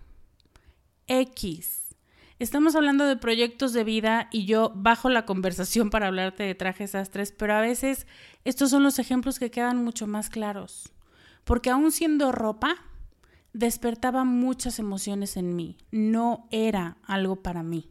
X. 1.07 1.95
Estamos 2.37 2.75
hablando 2.75 3.05
de 3.05 3.17
proyectos 3.17 3.73
de 3.73 3.83
vida 3.83 4.27
y 4.31 4.45
yo 4.45 4.71
bajo 4.75 5.09
la 5.09 5.25
conversación 5.25 5.89
para 5.89 6.07
hablarte 6.07 6.43
de 6.43 6.55
trajes 6.55 6.93
astres, 6.93 7.31
pero 7.31 7.55
a 7.55 7.61
veces 7.61 8.05
estos 8.45 8.69
son 8.69 8.83
los 8.83 8.99
ejemplos 8.99 9.39
que 9.39 9.49
quedan 9.49 9.83
mucho 9.83 10.05
más 10.07 10.29
claros. 10.29 10.91
Porque 11.43 11.69
aún 11.69 11.91
siendo 11.91 12.31
ropa, 12.31 12.75
despertaba 13.53 14.23
muchas 14.23 14.77
emociones 14.77 15.37
en 15.37 15.55
mí. 15.55 15.77
No 15.91 16.47
era 16.51 16.97
algo 17.03 17.38
para 17.38 17.63
mí. 17.63 17.89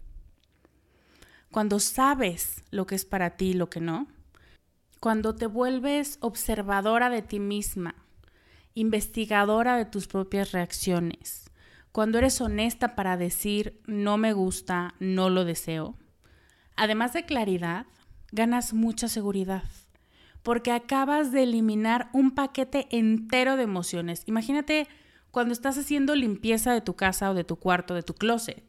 Cuando 1.50 1.80
sabes 1.80 2.62
lo 2.70 2.86
que 2.86 2.94
es 2.94 3.04
para 3.04 3.36
ti 3.36 3.48
y 3.48 3.54
lo 3.54 3.70
que 3.70 3.80
no, 3.80 4.06
cuando 5.00 5.34
te 5.34 5.46
vuelves 5.46 6.18
observadora 6.20 7.08
de 7.08 7.22
ti 7.22 7.40
misma, 7.40 7.94
investigadora 8.74 9.76
de 9.76 9.86
tus 9.86 10.06
propias 10.06 10.52
reacciones, 10.52 11.50
cuando 11.90 12.18
eres 12.18 12.38
honesta 12.42 12.94
para 12.94 13.16
decir 13.16 13.80
no 13.86 14.18
me 14.18 14.34
gusta, 14.34 14.94
no 15.00 15.30
lo 15.30 15.46
deseo, 15.46 15.96
además 16.76 17.14
de 17.14 17.24
claridad, 17.24 17.86
ganas 18.30 18.74
mucha 18.74 19.08
seguridad, 19.08 19.64
porque 20.42 20.70
acabas 20.70 21.32
de 21.32 21.44
eliminar 21.44 22.10
un 22.12 22.32
paquete 22.32 22.86
entero 22.90 23.56
de 23.56 23.64
emociones. 23.64 24.22
Imagínate 24.26 24.86
cuando 25.30 25.52
estás 25.52 25.78
haciendo 25.78 26.14
limpieza 26.14 26.74
de 26.74 26.80
tu 26.82 26.94
casa 26.94 27.30
o 27.30 27.34
de 27.34 27.44
tu 27.44 27.56
cuarto, 27.56 27.94
de 27.94 28.02
tu 28.02 28.12
closet, 28.12 28.62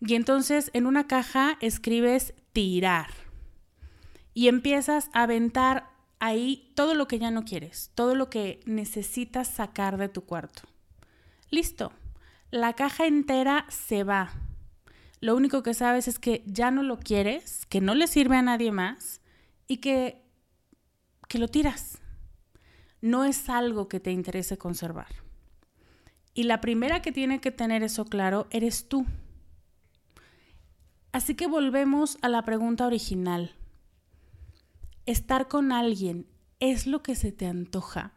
y 0.00 0.14
entonces 0.14 0.70
en 0.72 0.86
una 0.86 1.06
caja 1.06 1.58
escribes 1.60 2.32
tirar 2.54 3.29
y 4.40 4.48
empiezas 4.48 5.10
a 5.12 5.24
aventar 5.24 5.90
ahí 6.18 6.72
todo 6.74 6.94
lo 6.94 7.06
que 7.06 7.18
ya 7.18 7.30
no 7.30 7.44
quieres, 7.44 7.90
todo 7.94 8.14
lo 8.14 8.30
que 8.30 8.60
necesitas 8.64 9.48
sacar 9.48 9.98
de 9.98 10.08
tu 10.08 10.24
cuarto. 10.24 10.62
Listo, 11.50 11.92
la 12.50 12.72
caja 12.72 13.04
entera 13.04 13.66
se 13.68 14.02
va. 14.02 14.32
Lo 15.20 15.36
único 15.36 15.62
que 15.62 15.74
sabes 15.74 16.08
es 16.08 16.18
que 16.18 16.42
ya 16.46 16.70
no 16.70 16.82
lo 16.82 16.98
quieres, 16.98 17.66
que 17.66 17.82
no 17.82 17.94
le 17.94 18.06
sirve 18.06 18.38
a 18.38 18.40
nadie 18.40 18.72
más 18.72 19.20
y 19.66 19.76
que, 19.76 20.24
que 21.28 21.38
lo 21.38 21.48
tiras. 21.48 21.98
No 23.02 23.26
es 23.26 23.50
algo 23.50 23.88
que 23.88 24.00
te 24.00 24.10
interese 24.10 24.56
conservar. 24.56 25.16
Y 26.32 26.44
la 26.44 26.62
primera 26.62 27.02
que 27.02 27.12
tiene 27.12 27.42
que 27.42 27.50
tener 27.50 27.82
eso 27.82 28.06
claro 28.06 28.46
eres 28.48 28.88
tú. 28.88 29.04
Así 31.12 31.34
que 31.34 31.46
volvemos 31.46 32.16
a 32.22 32.30
la 32.30 32.40
pregunta 32.40 32.86
original 32.86 33.54
estar 35.06 35.48
con 35.48 35.72
alguien 35.72 36.26
es 36.60 36.86
lo 36.86 37.02
que 37.02 37.14
se 37.14 37.32
te 37.32 37.46
antoja. 37.46 38.12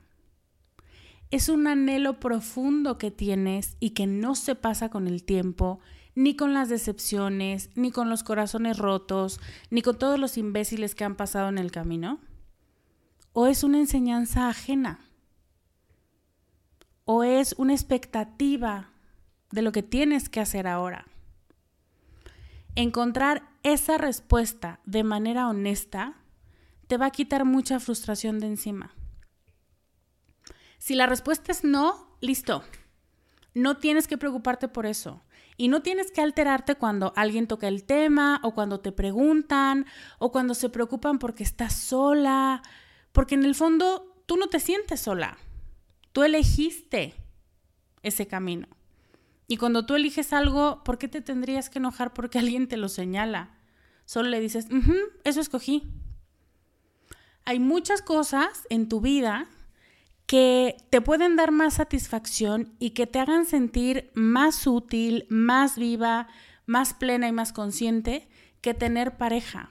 Es 1.31 1.49
un 1.49 1.65
anhelo 1.67 2.19
profundo 2.19 2.97
que 2.97 3.09
tienes 3.09 3.77
y 3.79 3.91
que 3.91 4.05
no 4.05 4.35
se 4.35 4.53
pasa 4.53 4.89
con 4.89 5.07
el 5.07 5.23
tiempo, 5.23 5.79
ni 6.13 6.35
con 6.35 6.53
las 6.53 6.69
decepciones, 6.69 7.71
ni 7.75 7.91
con 7.91 8.09
los 8.09 8.23
corazones 8.23 8.77
rotos, 8.77 9.39
ni 9.71 9.81
con 9.81 9.97
todos 9.97 10.19
los 10.19 10.37
imbéciles 10.37 10.93
que 10.93 11.05
han 11.05 11.15
pasado 11.15 11.49
en 11.49 11.57
el 11.57 11.71
camino. 11.71 12.19
O 13.31 13.47
es 13.47 13.63
una 13.63 13.79
enseñanza 13.79 14.47
ajena. 14.47 14.99
O 17.05 17.23
es 17.23 17.55
una 17.57 17.73
expectativa 17.73 18.91
de 19.51 19.63
lo 19.63 19.71
que 19.71 19.81
tienes 19.81 20.29
que 20.29 20.39
hacer 20.39 20.67
ahora. 20.67 21.07
Encontrar 22.75 23.49
esa 23.63 23.97
respuesta 23.97 24.79
de 24.85 25.03
manera 25.03 25.47
honesta 25.47 26.22
te 26.93 26.97
va 26.97 27.07
a 27.07 27.09
quitar 27.09 27.43
mucha 27.43 27.79
frustración 27.79 28.37
de 28.37 28.45
encima. 28.45 28.93
Si 30.77 30.93
la 30.93 31.07
respuesta 31.07 31.51
es 31.51 31.63
no, 31.63 32.15
listo. 32.21 32.63
No 33.55 33.77
tienes 33.77 34.07
que 34.07 34.19
preocuparte 34.19 34.67
por 34.67 34.85
eso. 34.85 35.23
Y 35.57 35.69
no 35.69 35.81
tienes 35.81 36.11
que 36.11 36.21
alterarte 36.21 36.75
cuando 36.75 37.11
alguien 37.15 37.47
toca 37.47 37.67
el 37.67 37.83
tema 37.83 38.39
o 38.43 38.53
cuando 38.53 38.79
te 38.79 38.91
preguntan 38.91 39.87
o 40.19 40.31
cuando 40.31 40.53
se 40.53 40.69
preocupan 40.69 41.17
porque 41.17 41.41
estás 41.41 41.73
sola. 41.73 42.61
Porque 43.11 43.33
en 43.33 43.43
el 43.43 43.55
fondo 43.55 44.21
tú 44.27 44.37
no 44.37 44.49
te 44.49 44.59
sientes 44.59 45.01
sola. 45.01 45.39
Tú 46.11 46.21
elegiste 46.21 47.15
ese 48.03 48.27
camino. 48.27 48.67
Y 49.47 49.57
cuando 49.57 49.87
tú 49.87 49.95
eliges 49.95 50.31
algo, 50.31 50.83
¿por 50.83 50.99
qué 50.99 51.07
te 51.07 51.21
tendrías 51.21 51.71
que 51.71 51.79
enojar 51.79 52.13
porque 52.13 52.37
alguien 52.37 52.67
te 52.67 52.77
lo 52.77 52.87
señala? 52.87 53.57
Solo 54.05 54.29
le 54.29 54.39
dices, 54.39 54.67
eso 55.23 55.41
escogí 55.41 55.91
hay 57.45 57.59
muchas 57.59 58.01
cosas 58.01 58.65
en 58.69 58.87
tu 58.87 59.01
vida 59.01 59.47
que 60.25 60.77
te 60.89 61.01
pueden 61.01 61.35
dar 61.35 61.51
más 61.51 61.75
satisfacción 61.75 62.73
y 62.79 62.91
que 62.91 63.07
te 63.07 63.19
hagan 63.19 63.45
sentir 63.45 64.11
más 64.13 64.65
útil, 64.65 65.25
más 65.29 65.77
viva, 65.77 66.27
más 66.65 66.93
plena 66.93 67.27
y 67.27 67.31
más 67.31 67.51
consciente 67.51 68.27
que 68.61 68.73
tener 68.73 69.17
pareja. 69.17 69.69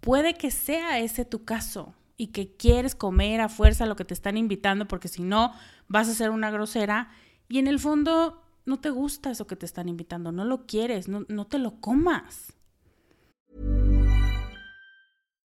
Puede 0.00 0.34
que 0.34 0.50
sea 0.50 0.98
ese 0.98 1.24
tu 1.24 1.44
caso 1.44 1.94
y 2.16 2.28
que 2.28 2.54
quieres 2.54 2.94
comer 2.94 3.40
a 3.40 3.48
fuerza 3.48 3.86
lo 3.86 3.96
que 3.96 4.04
te 4.04 4.14
están 4.14 4.36
invitando 4.36 4.86
porque 4.86 5.08
si 5.08 5.22
no 5.22 5.52
vas 5.88 6.08
a 6.08 6.14
ser 6.14 6.30
una 6.30 6.50
grosera 6.50 7.08
y 7.48 7.58
en 7.58 7.66
el 7.66 7.80
fondo 7.80 8.42
no 8.66 8.80
te 8.80 8.90
gusta 8.90 9.30
eso 9.30 9.46
que 9.46 9.56
te 9.56 9.66
están 9.66 9.88
invitando, 9.88 10.30
no 10.30 10.44
lo 10.44 10.66
quieres, 10.66 11.08
no, 11.08 11.24
no 11.28 11.46
te 11.46 11.58
lo 11.58 11.80
comas. 11.80 12.52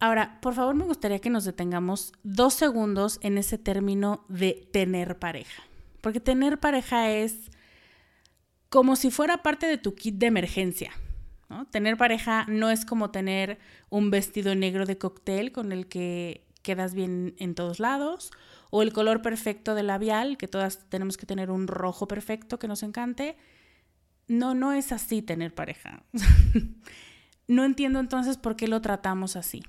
Ahora, 0.00 0.38
por 0.40 0.54
favor, 0.54 0.74
me 0.74 0.86
gustaría 0.86 1.18
que 1.18 1.28
nos 1.28 1.44
detengamos 1.44 2.14
dos 2.22 2.54
segundos 2.54 3.18
en 3.22 3.36
ese 3.36 3.58
término 3.58 4.24
de 4.28 4.66
tener 4.72 5.18
pareja. 5.18 5.62
Porque 6.00 6.20
tener 6.20 6.58
pareja 6.58 7.10
es 7.10 7.50
como 8.70 8.96
si 8.96 9.10
fuera 9.10 9.42
parte 9.42 9.66
de 9.66 9.76
tu 9.76 9.94
kit 9.94 10.14
de 10.16 10.26
emergencia. 10.26 10.90
¿no? 11.50 11.66
Tener 11.66 11.98
pareja 11.98 12.46
no 12.48 12.70
es 12.70 12.86
como 12.86 13.10
tener 13.10 13.58
un 13.90 14.10
vestido 14.10 14.54
negro 14.54 14.86
de 14.86 14.96
cóctel 14.96 15.52
con 15.52 15.70
el 15.70 15.86
que 15.86 16.46
quedas 16.62 16.94
bien 16.94 17.34
en 17.38 17.54
todos 17.54 17.78
lados, 17.78 18.30
o 18.70 18.82
el 18.82 18.94
color 18.94 19.20
perfecto 19.20 19.74
de 19.74 19.82
labial, 19.82 20.38
que 20.38 20.48
todas 20.48 20.88
tenemos 20.88 21.18
que 21.18 21.26
tener 21.26 21.50
un 21.50 21.66
rojo 21.66 22.08
perfecto 22.08 22.58
que 22.58 22.68
nos 22.68 22.82
encante. 22.82 23.36
No, 24.28 24.54
no 24.54 24.72
es 24.72 24.92
así 24.92 25.20
tener 25.20 25.54
pareja. 25.54 26.04
no 27.48 27.64
entiendo 27.64 27.98
entonces 28.00 28.38
por 28.38 28.56
qué 28.56 28.66
lo 28.66 28.80
tratamos 28.80 29.36
así 29.36 29.62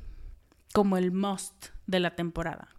como 0.74 0.98
el 0.98 1.12
must 1.12 1.68
de 1.88 2.00
la 2.00 2.16
temporada. 2.16 2.70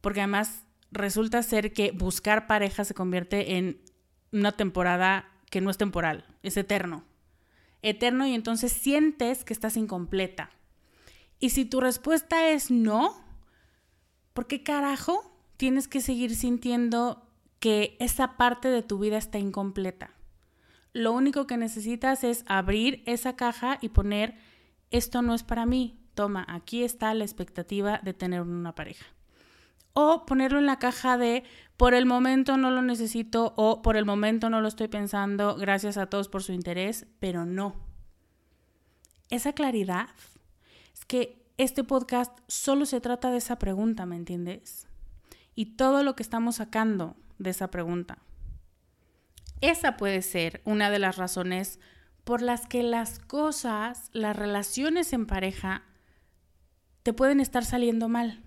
Porque 0.00 0.20
además 0.20 0.64
resulta 0.90 1.42
ser 1.42 1.72
que 1.72 1.92
buscar 1.92 2.46
pareja 2.46 2.84
se 2.84 2.94
convierte 2.94 3.56
en 3.56 3.80
una 4.32 4.52
temporada 4.52 5.28
que 5.50 5.60
no 5.60 5.70
es 5.70 5.78
temporal, 5.78 6.24
es 6.42 6.56
eterno. 6.56 7.04
Eterno 7.82 8.26
y 8.26 8.34
entonces 8.34 8.72
sientes 8.72 9.44
que 9.44 9.52
estás 9.52 9.76
incompleta. 9.76 10.50
Y 11.38 11.50
si 11.50 11.64
tu 11.64 11.80
respuesta 11.80 12.48
es 12.48 12.70
no, 12.70 13.14
¿por 14.32 14.46
qué 14.46 14.62
carajo 14.62 15.38
tienes 15.56 15.86
que 15.88 16.00
seguir 16.00 16.34
sintiendo 16.34 17.28
que 17.60 17.96
esa 18.00 18.36
parte 18.36 18.68
de 18.68 18.82
tu 18.82 18.98
vida 18.98 19.18
está 19.18 19.38
incompleta? 19.38 20.12
Lo 20.92 21.12
único 21.12 21.46
que 21.46 21.58
necesitas 21.58 22.24
es 22.24 22.44
abrir 22.46 23.02
esa 23.06 23.36
caja 23.36 23.78
y 23.82 23.90
poner, 23.90 24.38
esto 24.90 25.20
no 25.20 25.34
es 25.34 25.42
para 25.42 25.66
mí, 25.66 26.00
toma, 26.16 26.44
aquí 26.48 26.82
está 26.82 27.14
la 27.14 27.22
expectativa 27.22 28.00
de 28.02 28.12
tener 28.12 28.40
una 28.40 28.74
pareja. 28.74 29.06
O 29.92 30.26
ponerlo 30.26 30.58
en 30.58 30.66
la 30.66 30.80
caja 30.80 31.16
de 31.16 31.44
por 31.76 31.94
el 31.94 32.06
momento 32.06 32.56
no 32.56 32.72
lo 32.72 32.82
necesito 32.82 33.54
o 33.56 33.82
por 33.82 33.96
el 33.96 34.04
momento 34.04 34.50
no 34.50 34.60
lo 34.60 34.66
estoy 34.66 34.88
pensando, 34.88 35.54
gracias 35.54 35.96
a 35.96 36.06
todos 36.06 36.28
por 36.28 36.42
su 36.42 36.52
interés, 36.52 37.06
pero 37.20 37.46
no. 37.46 37.76
Esa 39.30 39.52
claridad 39.52 40.08
es 40.92 41.04
que 41.04 41.46
este 41.56 41.84
podcast 41.84 42.36
solo 42.48 42.84
se 42.84 43.00
trata 43.00 43.30
de 43.30 43.38
esa 43.38 43.58
pregunta, 43.58 44.06
¿me 44.06 44.16
entiendes? 44.16 44.88
Y 45.54 45.76
todo 45.76 46.02
lo 46.02 46.16
que 46.16 46.22
estamos 46.22 46.56
sacando 46.56 47.16
de 47.38 47.50
esa 47.50 47.70
pregunta. 47.70 48.18
Esa 49.60 49.96
puede 49.96 50.20
ser 50.22 50.60
una 50.64 50.90
de 50.90 50.98
las 50.98 51.16
razones 51.16 51.80
por 52.24 52.42
las 52.42 52.66
que 52.66 52.82
las 52.82 53.18
cosas, 53.20 54.10
las 54.12 54.36
relaciones 54.36 55.12
en 55.12 55.26
pareja, 55.26 55.82
te 57.06 57.12
pueden 57.12 57.38
estar 57.38 57.64
saliendo 57.64 58.08
mal. 58.08 58.42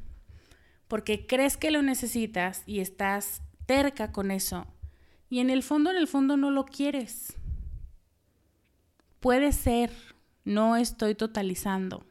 Porque 0.89 1.25
crees 1.25 1.55
que 1.55 1.71
lo 1.71 1.81
necesitas 1.81 2.63
y 2.65 2.81
estás 2.81 3.41
terca 3.65 4.11
con 4.11 4.31
eso. 4.31 4.67
Y 5.29 5.39
en 5.39 5.49
el 5.49 5.63
fondo, 5.63 5.91
en 5.91 5.95
el 5.95 6.09
fondo 6.09 6.35
no 6.35 6.51
lo 6.51 6.65
quieres. 6.65 7.37
Puede 9.21 9.53
ser, 9.53 9.91
no 10.43 10.75
estoy 10.75 11.15
totalizando. 11.15 12.03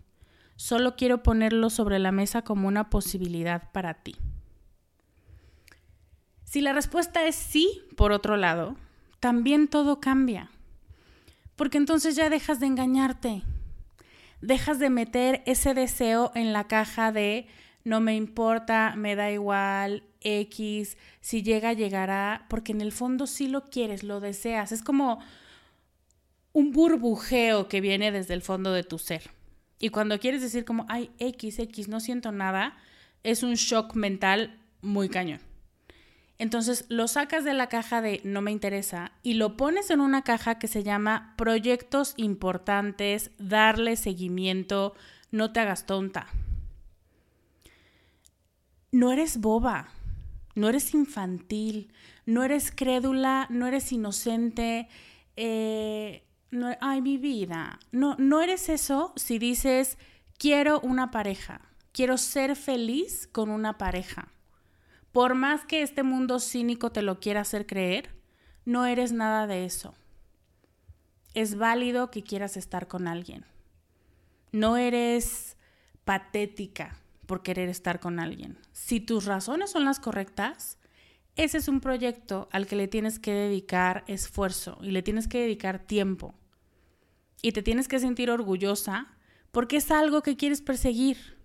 Solo 0.56 0.96
quiero 0.96 1.22
ponerlo 1.22 1.68
sobre 1.68 1.98
la 1.98 2.12
mesa 2.12 2.40
como 2.40 2.66
una 2.66 2.88
posibilidad 2.88 3.70
para 3.72 4.02
ti. 4.02 4.16
Si 6.44 6.62
la 6.62 6.72
respuesta 6.72 7.26
es 7.26 7.34
sí, 7.34 7.82
por 7.94 8.10
otro 8.10 8.38
lado, 8.38 8.74
también 9.20 9.68
todo 9.68 10.00
cambia. 10.00 10.48
Porque 11.56 11.76
entonces 11.76 12.16
ya 12.16 12.30
dejas 12.30 12.58
de 12.58 12.68
engañarte, 12.68 13.42
dejas 14.40 14.78
de 14.78 14.90
meter 14.90 15.42
ese 15.46 15.74
deseo 15.74 16.32
en 16.34 16.52
la 16.52 16.68
caja 16.68 17.12
de 17.12 17.46
no 17.84 18.00
me 18.00 18.14
importa, 18.14 18.94
me 18.96 19.16
da 19.16 19.30
igual, 19.30 20.02
X, 20.20 20.96
si 21.20 21.42
llega, 21.42 21.72
llegará, 21.72 22.46
porque 22.50 22.72
en 22.72 22.80
el 22.80 22.92
fondo 22.92 23.26
sí 23.26 23.48
lo 23.48 23.64
quieres, 23.64 24.02
lo 24.02 24.20
deseas. 24.20 24.72
Es 24.72 24.82
como 24.82 25.20
un 26.52 26.72
burbujeo 26.72 27.68
que 27.68 27.80
viene 27.80 28.12
desde 28.12 28.34
el 28.34 28.42
fondo 28.42 28.72
de 28.72 28.82
tu 28.82 28.98
ser. 28.98 29.30
Y 29.78 29.90
cuando 29.90 30.18
quieres 30.18 30.42
decir 30.42 30.64
como, 30.64 30.86
ay, 30.88 31.10
X, 31.18 31.60
X, 31.60 31.88
no 31.88 32.00
siento 32.00 32.32
nada, 32.32 32.76
es 33.22 33.42
un 33.42 33.54
shock 33.54 33.94
mental 33.94 34.58
muy 34.82 35.08
cañón. 35.08 35.40
Entonces 36.38 36.84
lo 36.88 37.08
sacas 37.08 37.44
de 37.44 37.52
la 37.52 37.68
caja 37.68 38.00
de 38.00 38.20
no 38.22 38.42
me 38.42 38.52
interesa 38.52 39.10
y 39.24 39.34
lo 39.34 39.56
pones 39.56 39.90
en 39.90 40.00
una 40.00 40.22
caja 40.22 40.58
que 40.60 40.68
se 40.68 40.84
llama 40.84 41.34
proyectos 41.36 42.14
importantes, 42.16 43.32
darle 43.38 43.96
seguimiento, 43.96 44.94
no 45.32 45.52
te 45.52 45.60
hagas 45.60 45.84
tonta. 45.84 46.28
No 48.92 49.12
eres 49.12 49.40
boba, 49.40 49.88
no 50.54 50.68
eres 50.68 50.94
infantil, 50.94 51.92
no 52.24 52.44
eres 52.44 52.70
crédula, 52.70 53.48
no 53.50 53.66
eres 53.66 53.90
inocente. 53.92 54.88
Eh, 55.36 56.22
no, 56.52 56.70
ay, 56.80 57.02
mi 57.02 57.18
vida. 57.18 57.80
No, 57.90 58.14
no 58.16 58.40
eres 58.40 58.68
eso 58.68 59.12
si 59.16 59.40
dices, 59.40 59.98
quiero 60.38 60.80
una 60.80 61.10
pareja, 61.10 61.60
quiero 61.92 62.16
ser 62.16 62.54
feliz 62.54 63.26
con 63.26 63.50
una 63.50 63.76
pareja 63.76 64.28
por 65.12 65.34
más 65.34 65.64
que 65.64 65.82
este 65.82 66.02
mundo 66.02 66.38
cínico 66.40 66.90
te 66.90 67.02
lo 67.02 67.20
quiera 67.20 67.40
hacer 67.40 67.66
creer, 67.66 68.14
no 68.64 68.84
eres 68.84 69.12
nada 69.12 69.46
de 69.46 69.64
eso. 69.64 69.94
Es 71.34 71.56
válido 71.56 72.10
que 72.10 72.22
quieras 72.22 72.56
estar 72.56 72.88
con 72.88 73.08
alguien. 73.08 73.44
No 74.52 74.76
eres 74.76 75.56
patética 76.04 76.98
por 77.26 77.42
querer 77.42 77.68
estar 77.68 78.00
con 78.00 78.18
alguien. 78.18 78.58
Si 78.72 79.00
tus 79.00 79.26
razones 79.26 79.70
son 79.70 79.84
las 79.84 80.00
correctas, 80.00 80.78
ese 81.36 81.58
es 81.58 81.68
un 81.68 81.80
proyecto 81.80 82.48
al 82.50 82.66
que 82.66 82.74
le 82.74 82.88
tienes 82.88 83.18
que 83.18 83.32
dedicar 83.32 84.04
esfuerzo 84.08 84.78
y 84.82 84.90
le 84.90 85.02
tienes 85.02 85.28
que 85.28 85.38
dedicar 85.38 85.78
tiempo. 85.78 86.34
Y 87.42 87.52
te 87.52 87.62
tienes 87.62 87.86
que 87.86 88.00
sentir 88.00 88.30
orgullosa 88.30 89.06
porque 89.52 89.76
es 89.76 89.90
algo 89.90 90.22
que 90.22 90.36
quieres 90.36 90.62
perseguir. 90.62 91.37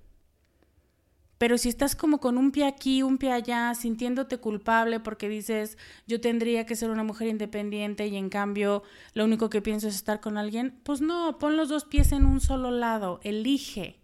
Pero 1.37 1.57
si 1.57 1.69
estás 1.69 1.95
como 1.95 2.19
con 2.19 2.37
un 2.37 2.51
pie 2.51 2.65
aquí, 2.65 3.03
un 3.03 3.17
pie 3.17 3.31
allá, 3.31 3.73
sintiéndote 3.73 4.37
culpable 4.37 4.99
porque 4.99 5.27
dices, 5.27 5.77
yo 6.07 6.21
tendría 6.21 6.65
que 6.65 6.75
ser 6.75 6.89
una 6.89 7.03
mujer 7.03 7.27
independiente 7.27 8.07
y 8.07 8.15
en 8.15 8.29
cambio 8.29 8.83
lo 9.13 9.25
único 9.25 9.49
que 9.49 9.61
pienso 9.61 9.87
es 9.87 9.95
estar 9.95 10.21
con 10.21 10.37
alguien, 10.37 10.79
pues 10.83 11.01
no, 11.01 11.37
pon 11.39 11.57
los 11.57 11.69
dos 11.69 11.85
pies 11.85 12.11
en 12.11 12.25
un 12.25 12.39
solo 12.39 12.71
lado, 12.71 13.19
elige, 13.23 13.99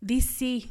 di 0.00 0.20
sí. 0.20 0.70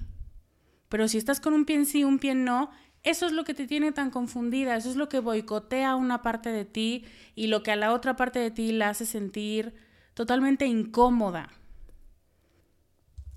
Pero 0.90 1.08
si 1.08 1.18
estás 1.18 1.40
con 1.40 1.54
un 1.54 1.66
pie 1.66 1.76
en 1.76 1.86
sí, 1.86 2.04
un 2.04 2.20
pie 2.20 2.32
en 2.32 2.46
no, 2.46 2.72
eso 3.04 3.26
es 3.26 3.34
lo 3.34 3.44
que 3.44 3.54
te 3.54 3.68
tiene 3.68 3.92
tan 3.92 4.10
confundida, 4.10 4.78
eso 4.78 4.90
es 4.90 4.96
lo 4.96 5.10
que 5.10 5.20
boicotea 5.20 5.96
una 5.96 6.22
parte 6.22 6.50
de 6.52 6.64
ti 6.66 7.04
y 7.36 7.48
lo 7.48 7.62
que 7.62 7.72
a 7.72 7.76
la 7.76 7.94
otra 7.94 8.16
parte 8.16 8.40
de 8.40 8.50
ti 8.50 8.72
la 8.72 8.90
hace 8.90 9.06
sentir 9.06 9.74
totalmente 10.14 10.66
incómoda. 10.66 11.50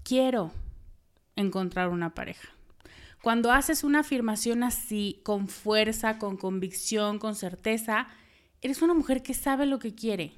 Quiero 0.04 0.52
encontrar 1.36 1.88
una 1.90 2.14
pareja. 2.14 2.48
Cuando 3.22 3.52
haces 3.52 3.84
una 3.84 4.00
afirmación 4.00 4.62
así, 4.62 5.20
con 5.24 5.48
fuerza, 5.48 6.18
con 6.18 6.36
convicción, 6.36 7.18
con 7.18 7.34
certeza, 7.34 8.08
eres 8.62 8.82
una 8.82 8.94
mujer 8.94 9.22
que 9.22 9.34
sabe 9.34 9.66
lo 9.66 9.78
que 9.78 9.94
quiere, 9.94 10.32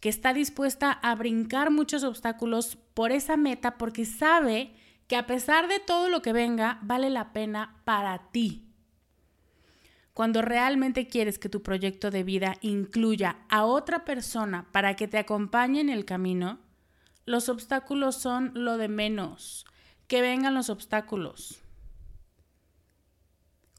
que 0.00 0.08
está 0.08 0.32
dispuesta 0.32 0.92
a 0.92 1.14
brincar 1.14 1.70
muchos 1.70 2.04
obstáculos 2.04 2.76
por 2.94 3.12
esa 3.12 3.36
meta 3.36 3.76
porque 3.76 4.04
sabe 4.04 4.72
que 5.08 5.16
a 5.16 5.26
pesar 5.26 5.68
de 5.68 5.78
todo 5.78 6.08
lo 6.08 6.22
que 6.22 6.32
venga, 6.32 6.78
vale 6.82 7.10
la 7.10 7.32
pena 7.32 7.80
para 7.84 8.30
ti. 8.30 8.66
Cuando 10.14 10.42
realmente 10.42 11.06
quieres 11.06 11.38
que 11.38 11.48
tu 11.48 11.62
proyecto 11.62 12.10
de 12.10 12.24
vida 12.24 12.56
incluya 12.62 13.38
a 13.48 13.64
otra 13.64 14.04
persona 14.04 14.66
para 14.72 14.96
que 14.96 15.08
te 15.08 15.18
acompañe 15.18 15.80
en 15.80 15.88
el 15.88 16.04
camino, 16.04 16.58
los 17.26 17.48
obstáculos 17.48 18.16
son 18.16 18.52
lo 18.54 18.76
de 18.76 18.88
menos 18.88 19.66
que 20.10 20.22
vengan 20.22 20.54
los 20.54 20.70
obstáculos. 20.70 21.60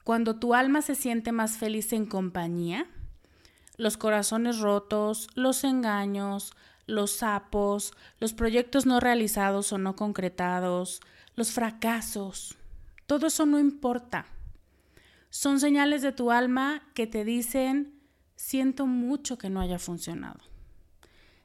Cuando 0.05 0.39
tu 0.39 0.53
alma 0.53 0.81
se 0.81 0.95
siente 0.95 1.33
más 1.33 1.57
feliz 1.57 1.91
en 1.91 2.05
compañía, 2.05 2.87
los 3.75 3.97
corazones 3.97 4.59
rotos, 4.59 5.27
los 5.35 5.65
engaños, 5.65 6.53
los 6.87 7.11
sapos, 7.11 7.91
los 8.21 8.31
proyectos 8.31 8.85
no 8.85 9.01
realizados 9.01 9.73
o 9.73 9.77
no 9.77 9.97
concretados, 9.97 11.01
los 11.35 11.51
fracasos, 11.51 12.57
todo 13.07 13.27
eso 13.27 13.45
no 13.45 13.59
importa. 13.59 14.25
Son 15.31 15.59
señales 15.59 16.01
de 16.01 16.13
tu 16.13 16.31
alma 16.31 16.81
que 16.93 17.07
te 17.07 17.25
dicen, 17.25 17.99
siento 18.37 18.87
mucho 18.87 19.37
que 19.37 19.49
no 19.49 19.59
haya 19.59 19.79
funcionado. 19.79 20.39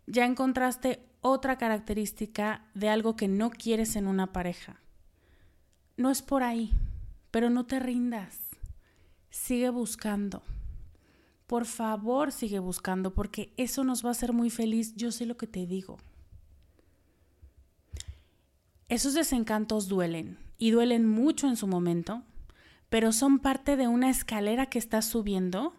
Ya 0.06 0.26
encontraste 0.26 1.04
otra 1.26 1.58
característica 1.58 2.64
de 2.74 2.88
algo 2.88 3.16
que 3.16 3.28
no 3.28 3.50
quieres 3.50 3.96
en 3.96 4.06
una 4.06 4.32
pareja. 4.32 4.80
No 5.96 6.10
es 6.10 6.22
por 6.22 6.42
ahí, 6.42 6.72
pero 7.30 7.50
no 7.50 7.66
te 7.66 7.78
rindas. 7.78 8.38
Sigue 9.30 9.70
buscando. 9.70 10.42
Por 11.46 11.64
favor, 11.64 12.32
sigue 12.32 12.58
buscando 12.58 13.14
porque 13.14 13.52
eso 13.56 13.84
nos 13.84 14.04
va 14.04 14.08
a 14.08 14.12
hacer 14.12 14.32
muy 14.32 14.50
feliz. 14.50 14.94
Yo 14.96 15.12
sé 15.12 15.26
lo 15.26 15.36
que 15.36 15.46
te 15.46 15.66
digo. 15.66 15.98
Esos 18.88 19.14
desencantos 19.14 19.88
duelen 19.88 20.38
y 20.58 20.70
duelen 20.70 21.08
mucho 21.08 21.48
en 21.48 21.56
su 21.56 21.66
momento, 21.66 22.22
pero 22.88 23.12
son 23.12 23.40
parte 23.40 23.76
de 23.76 23.88
una 23.88 24.10
escalera 24.10 24.66
que 24.66 24.78
estás 24.78 25.06
subiendo 25.06 25.74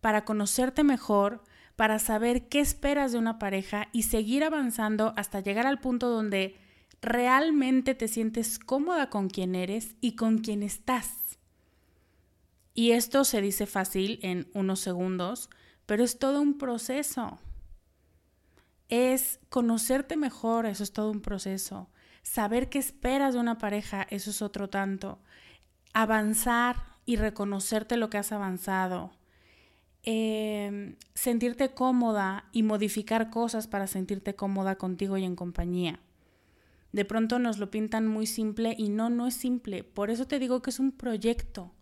para 0.00 0.24
conocerte 0.24 0.84
mejor, 0.84 1.42
para 1.76 1.98
saber 1.98 2.48
qué 2.48 2.60
esperas 2.60 3.12
de 3.12 3.18
una 3.18 3.38
pareja 3.38 3.88
y 3.92 4.04
seguir 4.04 4.44
avanzando 4.44 5.14
hasta 5.16 5.40
llegar 5.40 5.66
al 5.66 5.80
punto 5.80 6.08
donde 6.08 6.56
realmente 7.00 7.94
te 7.94 8.08
sientes 8.08 8.58
cómoda 8.58 9.10
con 9.10 9.28
quien 9.28 9.54
eres 9.54 9.96
y 10.00 10.14
con 10.14 10.38
quien 10.38 10.62
estás. 10.62 11.38
Y 12.74 12.92
esto 12.92 13.24
se 13.24 13.40
dice 13.42 13.66
fácil 13.66 14.18
en 14.22 14.48
unos 14.54 14.80
segundos, 14.80 15.50
pero 15.86 16.04
es 16.04 16.18
todo 16.18 16.40
un 16.40 16.56
proceso. 16.58 17.38
Es 18.88 19.40
conocerte 19.48 20.16
mejor, 20.16 20.66
eso 20.66 20.82
es 20.82 20.92
todo 20.92 21.10
un 21.10 21.20
proceso. 21.20 21.88
Saber 22.22 22.68
qué 22.68 22.78
esperas 22.78 23.34
de 23.34 23.40
una 23.40 23.58
pareja, 23.58 24.06
eso 24.10 24.30
es 24.30 24.42
otro 24.42 24.68
tanto. 24.68 25.18
Avanzar 25.92 26.76
y 27.04 27.16
reconocerte 27.16 27.96
lo 27.96 28.08
que 28.08 28.18
has 28.18 28.32
avanzado. 28.32 29.12
Em, 30.04 30.96
sentirte 31.14 31.74
cómoda 31.74 32.46
y 32.50 32.64
modificar 32.64 33.30
cosas 33.30 33.68
para 33.68 33.86
sentirte 33.86 34.34
cómoda 34.34 34.74
contigo 34.74 35.16
y 35.16 35.24
en 35.24 35.36
compañía. 35.36 36.00
De 36.90 37.04
pronto 37.04 37.38
nos 37.38 37.58
lo 37.58 37.70
pintan 37.70 38.08
muy 38.08 38.26
simple 38.26 38.74
y 38.76 38.88
no, 38.88 39.10
no 39.10 39.28
es 39.28 39.34
simple. 39.34 39.84
Por 39.84 40.10
eso 40.10 40.26
te 40.26 40.40
digo 40.40 40.60
que 40.60 40.70
es 40.70 40.80
un 40.80 40.90
proyecto. 40.90 41.72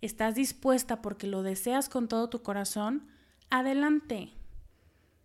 Estás 0.00 0.34
dispuesta 0.34 1.02
porque 1.02 1.26
lo 1.26 1.42
deseas 1.42 1.90
con 1.90 2.08
todo 2.08 2.30
tu 2.30 2.42
corazón. 2.42 3.06
Adelante. 3.50 4.32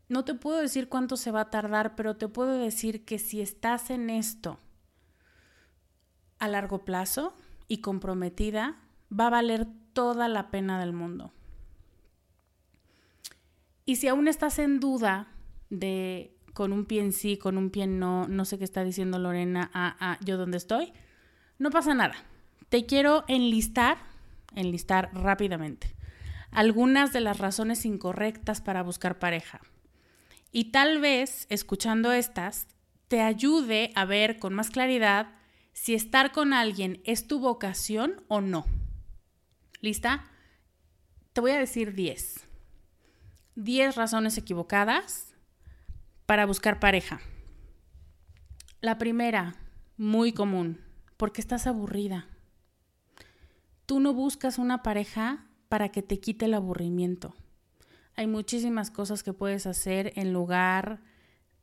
No 0.09 0.25
te 0.25 0.35
puedo 0.35 0.57
decir 0.57 0.89
cuánto 0.89 1.15
se 1.15 1.31
va 1.31 1.41
a 1.41 1.49
tardar, 1.49 1.95
pero 1.95 2.17
te 2.17 2.27
puedo 2.27 2.57
decir 2.57 3.05
que 3.05 3.17
si 3.17 3.39
estás 3.39 3.89
en 3.89 4.09
esto 4.09 4.59
a 6.37 6.49
largo 6.49 6.83
plazo 6.83 7.33
y 7.69 7.77
comprometida, 7.77 8.77
va 9.17 9.27
a 9.27 9.31
valer 9.31 9.67
toda 9.93 10.27
la 10.27 10.51
pena 10.51 10.79
del 10.79 10.91
mundo. 10.91 11.31
Y 13.91 13.97
si 13.97 14.07
aún 14.07 14.29
estás 14.29 14.57
en 14.57 14.79
duda 14.79 15.27
de 15.69 16.33
con 16.53 16.71
un 16.71 16.85
pie 16.85 17.01
en 17.01 17.11
sí, 17.11 17.35
con 17.35 17.57
un 17.57 17.71
pie 17.71 17.83
en 17.83 17.99
no, 17.99 18.25
no 18.25 18.45
sé 18.45 18.57
qué 18.57 18.63
está 18.63 18.85
diciendo 18.85 19.19
Lorena, 19.19 19.69
ah, 19.73 19.97
ah, 19.99 20.17
yo 20.23 20.37
dónde 20.37 20.55
estoy, 20.55 20.93
no 21.59 21.71
pasa 21.71 21.93
nada. 21.93 22.15
Te 22.69 22.85
quiero 22.85 23.25
enlistar, 23.27 23.97
enlistar 24.55 25.09
rápidamente, 25.13 25.93
algunas 26.51 27.11
de 27.11 27.19
las 27.19 27.37
razones 27.39 27.85
incorrectas 27.85 28.61
para 28.61 28.81
buscar 28.81 29.19
pareja. 29.19 29.59
Y 30.53 30.71
tal 30.71 31.01
vez, 31.01 31.45
escuchando 31.49 32.13
estas, 32.13 32.67
te 33.09 33.19
ayude 33.19 33.91
a 33.95 34.05
ver 34.05 34.39
con 34.39 34.53
más 34.53 34.69
claridad 34.69 35.33
si 35.73 35.95
estar 35.95 36.31
con 36.31 36.53
alguien 36.53 37.01
es 37.03 37.27
tu 37.27 37.41
vocación 37.41 38.23
o 38.29 38.39
no. 38.39 38.65
¿Lista? 39.81 40.31
Te 41.33 41.41
voy 41.41 41.51
a 41.51 41.59
decir 41.59 41.93
10. 41.93 42.50
10 43.55 43.95
razones 43.95 44.37
equivocadas 44.37 45.35
para 46.25 46.45
buscar 46.45 46.79
pareja. 46.79 47.19
La 48.79 48.97
primera, 48.97 49.55
muy 49.97 50.31
común, 50.31 50.79
porque 51.17 51.41
estás 51.41 51.67
aburrida. 51.67 52.27
Tú 53.85 53.99
no 53.99 54.13
buscas 54.13 54.57
una 54.57 54.83
pareja 54.83 55.45
para 55.69 55.89
que 55.89 56.01
te 56.01 56.19
quite 56.19 56.45
el 56.45 56.53
aburrimiento. 56.53 57.35
Hay 58.15 58.27
muchísimas 58.27 58.91
cosas 58.91 59.23
que 59.23 59.33
puedes 59.33 59.65
hacer 59.65 60.13
en 60.15 60.33
lugar 60.33 61.01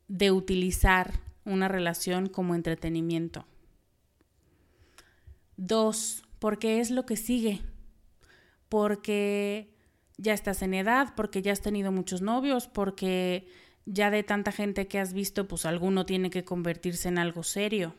de 0.07 0.31
utilizar 0.31 1.19
una 1.45 1.67
relación 1.67 2.27
como 2.27 2.55
entretenimiento. 2.55 3.45
Dos, 5.57 6.23
porque 6.39 6.79
es 6.79 6.91
lo 6.91 7.05
que 7.05 7.17
sigue. 7.17 7.61
Porque 8.69 9.75
ya 10.19 10.33
estás 10.33 10.61
en 10.61 10.73
edad, 10.73 11.13
porque 11.15 11.41
ya 11.41 11.53
has 11.53 11.61
tenido 11.61 11.91
muchos 11.91 12.21
novios, 12.21 12.67
porque 12.67 13.47
ya 13.85 14.11
de 14.11 14.23
tanta 14.23 14.51
gente 14.51 14.87
que 14.87 14.99
has 14.99 15.13
visto, 15.13 15.47
pues 15.47 15.65
alguno 15.65 16.05
tiene 16.05 16.29
que 16.29 16.43
convertirse 16.43 17.07
en 17.07 17.17
algo 17.17 17.43
serio. 17.43 17.95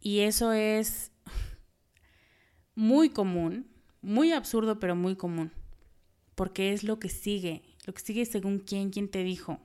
Y 0.00 0.20
eso 0.20 0.52
es 0.52 1.12
muy 2.74 3.10
común, 3.10 3.68
muy 4.02 4.32
absurdo, 4.32 4.80
pero 4.80 4.96
muy 4.96 5.14
común, 5.16 5.52
porque 6.34 6.72
es 6.72 6.82
lo 6.82 6.98
que 6.98 7.08
sigue, 7.08 7.62
lo 7.86 7.94
que 7.94 8.02
sigue 8.02 8.26
según 8.26 8.58
quién, 8.58 8.90
quién 8.90 9.08
te 9.08 9.22
dijo. 9.22 9.60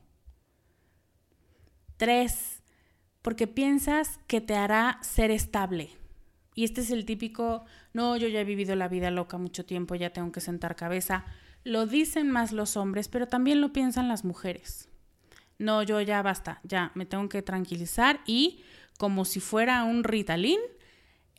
Tres, 1.98 2.62
porque 3.24 3.48
piensas 3.48 4.19
que 4.28 4.39
te 4.39 4.56
hará 4.56 5.00
ser 5.02 5.32
estable. 5.32 5.89
Y 6.56 6.63
este 6.63 6.82
es 6.82 6.92
el 6.92 7.06
típico, 7.06 7.66
no, 7.94 8.16
yo 8.18 8.28
ya 8.28 8.42
he 8.42 8.46
vivido 8.46 8.76
la 8.76 8.88
vida 8.88 9.12
loca 9.12 9.38
mucho 9.38 9.66
tiempo, 9.66 9.96
ya 9.96 10.12
tengo 10.12 10.32
que 10.32 10.42
sentar 10.42 10.76
cabeza. 10.76 11.26
Lo 11.63 11.86
dicen 11.86 12.30
más 12.30 12.52
los 12.52 12.78
hombres, 12.78 13.08
pero 13.08 13.28
también 13.28 13.62
lo 13.62 13.74
piensan 13.74 14.08
las 14.08 14.24
mujeres. 14.24 14.89
No, 15.58 15.84
yo 15.84 16.02
ya 16.02 16.22
basta, 16.22 16.60
ya 16.63 16.92
me 16.96 17.06
tengo 17.06 17.30
que 17.30 17.42
tranquilizar 17.42 18.20
y 18.26 18.63
como 18.98 19.26
si 19.26 19.39
fuera 19.39 19.84
un 19.84 20.04
Ritalin, 20.04 20.60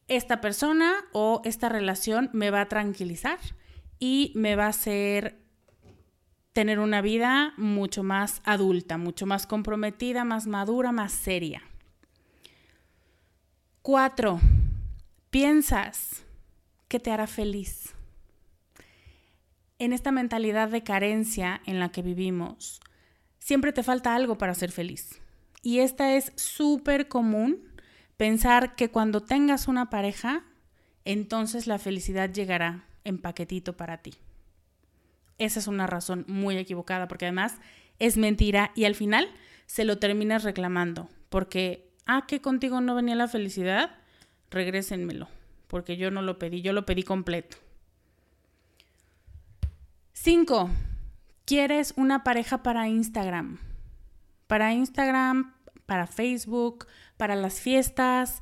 esta 0.08 0.40
persona 0.40 0.92
o 1.12 1.40
esta 1.44 1.68
relación 1.68 2.30
me 2.32 2.50
va 2.50 2.62
a 2.62 2.68
tranquilizar 2.68 3.38
y 3.98 4.32
me 4.34 4.56
va 4.56 4.66
a 4.66 4.68
hacer 4.68 5.40
tener 6.52 6.78
una 6.78 7.00
vida 7.00 7.52
mucho 7.56 8.02
más 8.02 8.40
adulta, 8.44 8.96
mucho 8.96 9.26
más 9.26 9.46
comprometida, 9.46 10.24
más 10.24 10.46
madura, 10.46 10.92
más 10.92 11.12
seria. 11.12 11.62
Cuatro, 13.82 14.40
piensas 15.34 16.22
que 16.86 17.00
te 17.00 17.10
hará 17.10 17.26
feliz. 17.26 17.92
En 19.80 19.92
esta 19.92 20.12
mentalidad 20.12 20.68
de 20.68 20.84
carencia 20.84 21.60
en 21.66 21.80
la 21.80 21.88
que 21.88 22.02
vivimos, 22.02 22.78
siempre 23.40 23.72
te 23.72 23.82
falta 23.82 24.14
algo 24.14 24.38
para 24.38 24.54
ser 24.54 24.70
feliz. 24.70 25.20
Y 25.60 25.80
esta 25.80 26.14
es 26.14 26.32
súper 26.36 27.08
común, 27.08 27.64
pensar 28.16 28.76
que 28.76 28.92
cuando 28.92 29.22
tengas 29.22 29.66
una 29.66 29.90
pareja, 29.90 30.44
entonces 31.04 31.66
la 31.66 31.80
felicidad 31.80 32.30
llegará 32.30 32.84
en 33.02 33.18
paquetito 33.18 33.76
para 33.76 34.02
ti. 34.02 34.14
Esa 35.38 35.58
es 35.58 35.66
una 35.66 35.88
razón 35.88 36.24
muy 36.28 36.56
equivocada 36.58 37.08
porque 37.08 37.24
además 37.24 37.56
es 37.98 38.16
mentira 38.16 38.70
y 38.76 38.84
al 38.84 38.94
final 38.94 39.28
se 39.66 39.84
lo 39.84 39.98
terminas 39.98 40.44
reclamando 40.44 41.08
porque, 41.28 41.90
ah, 42.06 42.24
que 42.28 42.40
contigo 42.40 42.80
no 42.80 42.94
venía 42.94 43.16
la 43.16 43.26
felicidad, 43.26 43.98
regrésenmelo, 44.54 45.28
porque 45.66 45.96
yo 45.96 46.10
no 46.10 46.22
lo 46.22 46.38
pedí, 46.38 46.62
yo 46.62 46.72
lo 46.72 46.86
pedí 46.86 47.02
completo. 47.02 47.58
5. 50.12 50.70
¿Quieres 51.44 51.92
una 51.96 52.24
pareja 52.24 52.62
para 52.62 52.88
Instagram? 52.88 53.58
Para 54.46 54.72
Instagram, 54.72 55.54
para 55.84 56.06
Facebook, 56.06 56.86
para 57.18 57.36
las 57.36 57.60
fiestas. 57.60 58.40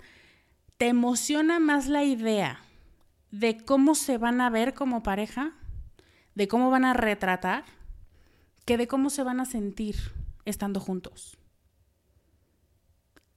¿Te 0.77 0.89
emociona 0.89 1.59
más 1.59 1.89
la 1.89 2.05
idea 2.05 2.61
de 3.33 3.57
cómo 3.57 3.95
se 3.95 4.19
van 4.19 4.41
a 4.41 4.51
ver 4.51 4.75
como 4.75 5.03
pareja? 5.03 5.53
¿De 6.35 6.47
cómo 6.47 6.71
van 6.71 6.85
a 6.85 6.95
retratar? 6.95 7.65
Que 8.65 8.77
de 8.77 8.87
cómo 8.87 9.11
se 9.11 9.25
van 9.25 9.41
a 9.41 9.45
sentir 9.45 9.97
estando 10.45 10.79
juntos. 10.79 11.37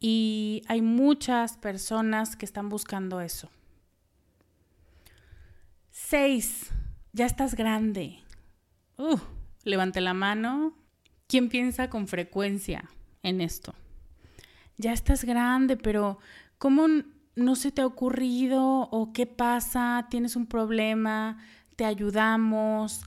Y 0.07 0.61
hay 0.67 0.83
muchas 0.83 1.57
personas 1.57 2.35
que 2.35 2.45
están 2.45 2.69
buscando 2.69 3.21
eso. 3.21 3.49
Seis, 5.89 6.69
ya 7.11 7.25
estás 7.25 7.55
grande. 7.55 8.19
Uh, 8.99 9.17
levante 9.63 10.01
la 10.01 10.13
mano. 10.13 10.77
¿Quién 11.25 11.49
piensa 11.49 11.89
con 11.89 12.07
frecuencia 12.07 12.87
en 13.23 13.41
esto? 13.41 13.73
Ya 14.77 14.93
estás 14.93 15.23
grande, 15.23 15.75
pero 15.75 16.19
¿cómo 16.59 16.85
no 17.35 17.55
se 17.55 17.71
te 17.71 17.81
ha 17.81 17.87
ocurrido 17.87 18.63
o 18.63 19.11
qué 19.11 19.25
pasa? 19.25 20.05
¿Tienes 20.11 20.35
un 20.35 20.45
problema? 20.45 21.39
¿Te 21.77 21.83
ayudamos? 21.83 23.01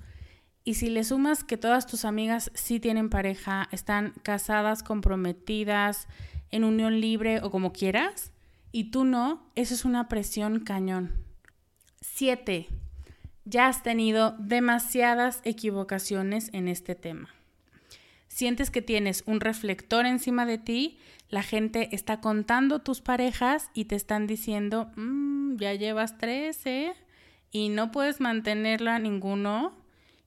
Y 0.65 0.75
si 0.75 0.91
le 0.91 1.05
sumas 1.05 1.45
que 1.45 1.57
todas 1.57 1.87
tus 1.87 2.05
amigas 2.05 2.51
sí 2.55 2.81
tienen 2.81 3.09
pareja, 3.09 3.69
están 3.71 4.15
casadas, 4.25 4.83
comprometidas, 4.83 6.09
en 6.51 6.65
unión 6.65 7.01
libre 7.01 7.41
o 7.43 7.51
como 7.51 7.73
quieras, 7.73 8.33
y 8.73 8.91
tú 8.91 9.05
no, 9.05 9.51
eso 9.55 9.75
es 9.75 9.85
una 9.85 10.09
presión 10.09 10.61
cañón. 10.61 11.13
Siete, 12.01 12.69
ya 13.45 13.67
has 13.67 13.83
tenido 13.83 14.37
demasiadas 14.39 15.41
equivocaciones 15.45 16.51
en 16.53 16.69
este 16.69 16.95
tema. 16.95 17.31
Sientes 18.29 18.71
que 18.71 18.83
tienes 18.83 19.25
un 19.27 19.41
reflector 19.41 20.07
encima 20.07 20.47
de 20.47 20.59
ti, 20.59 20.99
la 21.31 21.43
gente 21.43 21.89
está 21.95 22.21
contando 22.21 22.81
tus 22.81 23.01
parejas 23.01 23.71
y 23.75 23.87
te 23.87 23.97
están 23.97 24.27
diciendo, 24.27 24.91
mm, 24.97 25.57
ya 25.57 25.75
llevas 25.75 26.19
13 26.19 26.95
y 27.51 27.69
no 27.69 27.91
puedes 27.91 28.21
mantenerla 28.21 28.99
ninguno. 28.99 29.75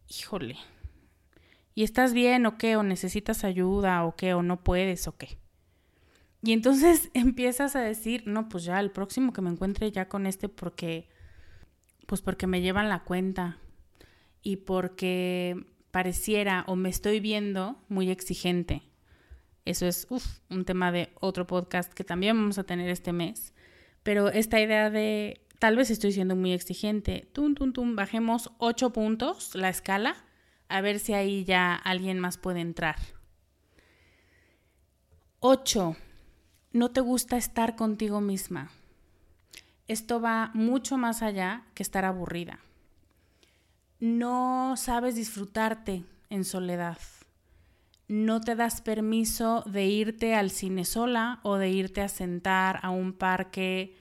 Híjole. 0.10 0.58
¿Y 1.74 1.84
estás 1.84 2.14
bien 2.14 2.46
o 2.46 2.58
qué? 2.58 2.76
¿O 2.76 2.84
necesitas 2.84 3.44
ayuda 3.44 4.04
o 4.04 4.16
qué? 4.16 4.34
¿O 4.34 4.44
no 4.44 4.64
puedes 4.64 5.08
o 5.08 5.18
qué? 5.18 5.41
Y 6.44 6.54
entonces 6.54 7.10
empiezas 7.14 7.76
a 7.76 7.82
decir, 7.82 8.24
no, 8.26 8.50
pues 8.50 8.64
ya 8.64 8.80
el 8.80 8.92
próximo 8.92 9.34
que 9.34 9.42
me 9.42 9.50
encuentre 9.50 9.92
ya 9.92 10.08
con 10.08 10.26
este 10.26 10.50
porque 10.50 11.10
pues 12.08 12.22
porque 12.22 12.46
me 12.46 12.62
llevan 12.62 12.90
la 12.90 13.04
cuenta 13.04 13.58
y 14.42 14.58
porque 14.58 15.66
pareciera 15.92 16.66
o 16.68 16.76
me 16.76 16.90
estoy 16.90 17.20
viendo 17.20 17.82
muy 17.88 18.10
exigente. 18.10 18.82
Eso 19.64 19.86
es 19.86 20.08
un 20.50 20.66
tema 20.66 20.92
de 20.92 21.14
otro 21.20 21.48
podcast 21.48 21.94
que 21.94 22.04
también 22.04 22.36
vamos 22.36 22.58
a 22.58 22.64
tener 22.64 22.90
este 22.90 23.14
mes. 23.14 23.54
Pero 24.04 24.30
esta 24.30 24.60
idea 24.60 24.90
de 24.90 25.46
tal 25.60 25.76
vez 25.78 25.92
estoy 25.92 26.12
siendo 26.12 26.36
muy 26.36 26.54
exigente, 26.54 27.30
tum, 27.34 27.54
tum, 27.54 27.72
tum, 27.72 27.96
bajemos 27.96 28.52
ocho 28.58 28.92
puntos 28.92 29.54
la 29.54 29.70
escala, 29.70 30.16
a 30.68 30.82
ver 30.82 31.00
si 31.00 31.14
ahí 31.14 31.46
ya 31.46 31.76
alguien 31.76 32.20
más 32.20 32.38
puede 32.38 32.62
entrar. 32.62 32.96
Ocho, 35.40 35.96
no 36.74 36.92
te 36.92 37.02
gusta 37.02 37.38
estar 37.38 37.76
contigo 37.76 38.22
misma. 38.22 38.72
Esto 39.88 40.22
va 40.22 40.52
mucho 40.54 40.98
más 40.98 41.22
allá 41.22 41.64
que 41.74 41.84
estar 41.84 42.06
aburrida. 42.06 42.60
No 44.00 44.76
sabes 44.78 45.16
disfrutarte 45.16 46.06
en 46.30 46.46
soledad. 46.46 46.98
No 48.08 48.42
te 48.42 48.56
das 48.56 48.82
permiso 48.82 49.64
de 49.68 49.86
irte 49.86 50.34
al 50.36 50.50
cine 50.50 50.86
sola 50.86 51.40
o 51.44 51.58
de 51.58 51.70
irte 51.70 52.02
a 52.02 52.08
sentar 52.08 52.80
a 52.84 52.90
un 52.90 53.14
parque 53.14 53.96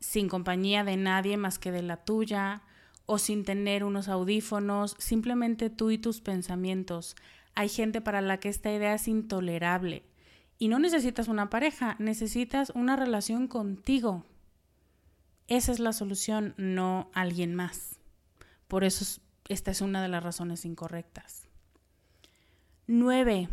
sin 0.00 0.28
compañía 0.28 0.84
de 0.84 0.96
nadie 0.96 1.36
más 1.36 1.58
que 1.58 1.72
de 1.72 1.82
la 1.82 1.96
tuya 1.96 2.62
o 3.06 3.18
sin 3.18 3.44
tener 3.44 3.84
unos 3.84 4.08
audífonos, 4.08 4.96
simplemente 4.98 5.70
tú 5.70 5.90
y 5.90 5.98
tus 5.98 6.20
pensamientos. 6.20 7.16
Hay 7.54 7.68
gente 7.68 8.00
para 8.00 8.20
la 8.20 8.38
que 8.38 8.48
esta 8.48 8.72
idea 8.72 8.94
es 8.94 9.08
intolerable. 9.08 10.02
Y 10.58 10.68
no 10.68 10.78
necesitas 10.78 11.28
una 11.28 11.50
pareja, 11.50 11.96
necesitas 11.98 12.70
una 12.74 12.96
relación 12.96 13.46
contigo. 13.46 14.24
Esa 15.48 15.72
es 15.72 15.78
la 15.78 15.92
solución, 15.92 16.54
no 16.56 17.10
alguien 17.12 17.54
más. 17.54 18.00
Por 18.68 18.84
eso 18.84 19.20
esta 19.48 19.70
es 19.70 19.80
una 19.80 20.02
de 20.02 20.08
las 20.08 20.22
razones 20.22 20.64
incorrectas. 20.64 21.48
Nueve, 22.86 23.48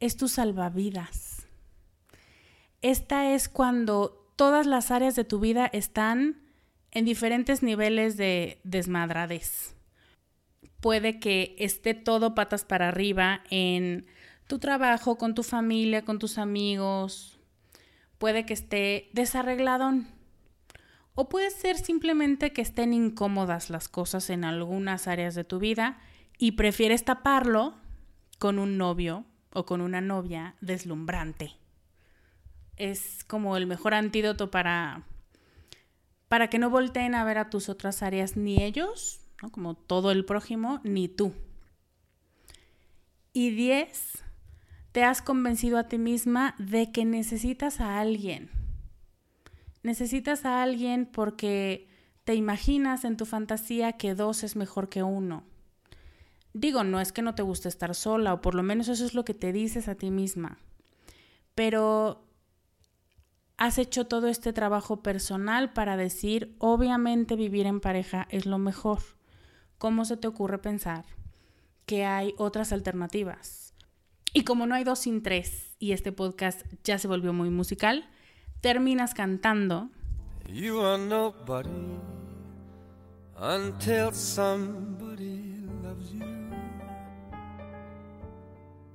es 0.00 0.16
tu 0.16 0.28
salvavidas. 0.28 1.46
Esta 2.82 3.32
es 3.32 3.48
cuando 3.48 4.30
todas 4.36 4.66
las 4.66 4.90
áreas 4.90 5.16
de 5.16 5.24
tu 5.24 5.40
vida 5.40 5.66
están 5.66 6.42
en 6.90 7.04
diferentes 7.04 7.62
niveles 7.62 8.16
de 8.16 8.60
desmadrades. 8.64 9.74
Puede 10.80 11.18
que 11.18 11.56
esté 11.58 11.94
todo 11.94 12.34
patas 12.34 12.64
para 12.64 12.88
arriba 12.88 13.42
en 13.50 14.06
tu 14.46 14.58
trabajo, 14.58 15.18
con 15.18 15.34
tu 15.34 15.42
familia, 15.42 16.04
con 16.04 16.18
tus 16.18 16.38
amigos. 16.38 17.38
Puede 18.18 18.46
que 18.46 18.54
esté 18.54 19.10
desarregladón 19.12 20.08
o 21.14 21.28
puede 21.28 21.50
ser 21.50 21.78
simplemente 21.78 22.52
que 22.52 22.62
estén 22.62 22.92
incómodas 22.92 23.70
las 23.70 23.88
cosas 23.88 24.30
en 24.30 24.44
algunas 24.44 25.08
áreas 25.08 25.34
de 25.34 25.44
tu 25.44 25.58
vida 25.58 25.98
y 26.38 26.52
prefieres 26.52 27.04
taparlo 27.04 27.74
con 28.38 28.58
un 28.58 28.76
novio 28.76 29.24
o 29.52 29.64
con 29.64 29.80
una 29.80 30.00
novia 30.00 30.54
deslumbrante. 30.60 31.52
Es 32.76 33.24
como 33.24 33.56
el 33.56 33.66
mejor 33.66 33.94
antídoto 33.94 34.50
para 34.50 35.04
para 36.28 36.50
que 36.50 36.58
no 36.58 36.70
volteen 36.70 37.14
a 37.14 37.24
ver 37.24 37.38
a 37.38 37.50
tus 37.50 37.68
otras 37.68 38.02
áreas 38.02 38.36
ni 38.36 38.62
ellos, 38.62 39.20
como 39.52 39.74
todo 39.74 40.10
el 40.10 40.24
prójimo, 40.24 40.80
ni 40.82 41.08
tú. 41.08 41.32
Y 43.32 43.50
10. 43.50 44.24
Te 44.96 45.04
has 45.04 45.20
convencido 45.20 45.76
a 45.76 45.88
ti 45.88 45.98
misma 45.98 46.54
de 46.56 46.90
que 46.90 47.04
necesitas 47.04 47.82
a 47.82 48.00
alguien 48.00 48.48
Necesitas 49.82 50.46
a 50.46 50.62
alguien 50.62 51.04
porque 51.04 51.86
te 52.24 52.34
imaginas 52.34 53.04
en 53.04 53.18
tu 53.18 53.26
fantasía 53.26 53.92
que 53.98 54.14
dos 54.14 54.42
es 54.42 54.56
mejor 54.56 54.88
que 54.88 55.02
uno. 55.02 55.44
Digo, 56.54 56.82
no 56.82 56.98
es 56.98 57.12
que 57.12 57.20
no 57.20 57.34
te 57.34 57.42
guste 57.42 57.68
estar 57.68 57.94
sola, 57.94 58.32
o 58.32 58.40
por 58.40 58.54
lo 58.54 58.62
menos 58.62 58.88
eso 58.88 59.04
es 59.04 59.12
lo 59.12 59.26
que 59.26 59.34
te 59.34 59.52
dices 59.52 59.86
a 59.88 59.96
ti 59.96 60.10
misma. 60.10 60.56
Pero 61.54 62.24
has 63.58 63.76
hecho 63.76 64.06
todo 64.06 64.28
este 64.28 64.54
trabajo 64.54 65.02
personal 65.02 65.74
para 65.74 65.98
decir, 65.98 66.56
obviamente 66.58 67.36
vivir 67.36 67.66
en 67.66 67.80
pareja 67.80 68.28
es 68.30 68.46
lo 68.46 68.56
mejor. 68.56 69.02
¿Cómo 69.76 70.06
se 70.06 70.16
te 70.16 70.26
ocurre 70.26 70.56
pensar 70.56 71.04
que 71.84 72.06
hay 72.06 72.32
otras 72.38 72.72
alternativas? 72.72 73.65
Y 74.32 74.44
como 74.44 74.66
no 74.66 74.74
hay 74.74 74.84
dos 74.84 75.00
sin 75.00 75.22
tres, 75.22 75.74
y 75.78 75.92
este 75.92 76.12
podcast 76.12 76.62
ya 76.84 76.98
se 76.98 77.08
volvió 77.08 77.32
muy 77.32 77.50
musical, 77.50 78.08
terminas 78.60 79.14
cantando. 79.14 79.90
You 80.48 80.80
are 80.80 81.02
nobody 81.02 81.70
until 83.38 84.12
somebody 84.12 85.66
loves 85.82 86.12
you. 86.12 86.24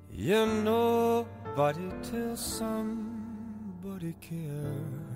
You're 0.10 0.46
nobody 0.64 1.90
till 2.04 2.38
somebody 2.38 4.14
cares. 4.22 5.12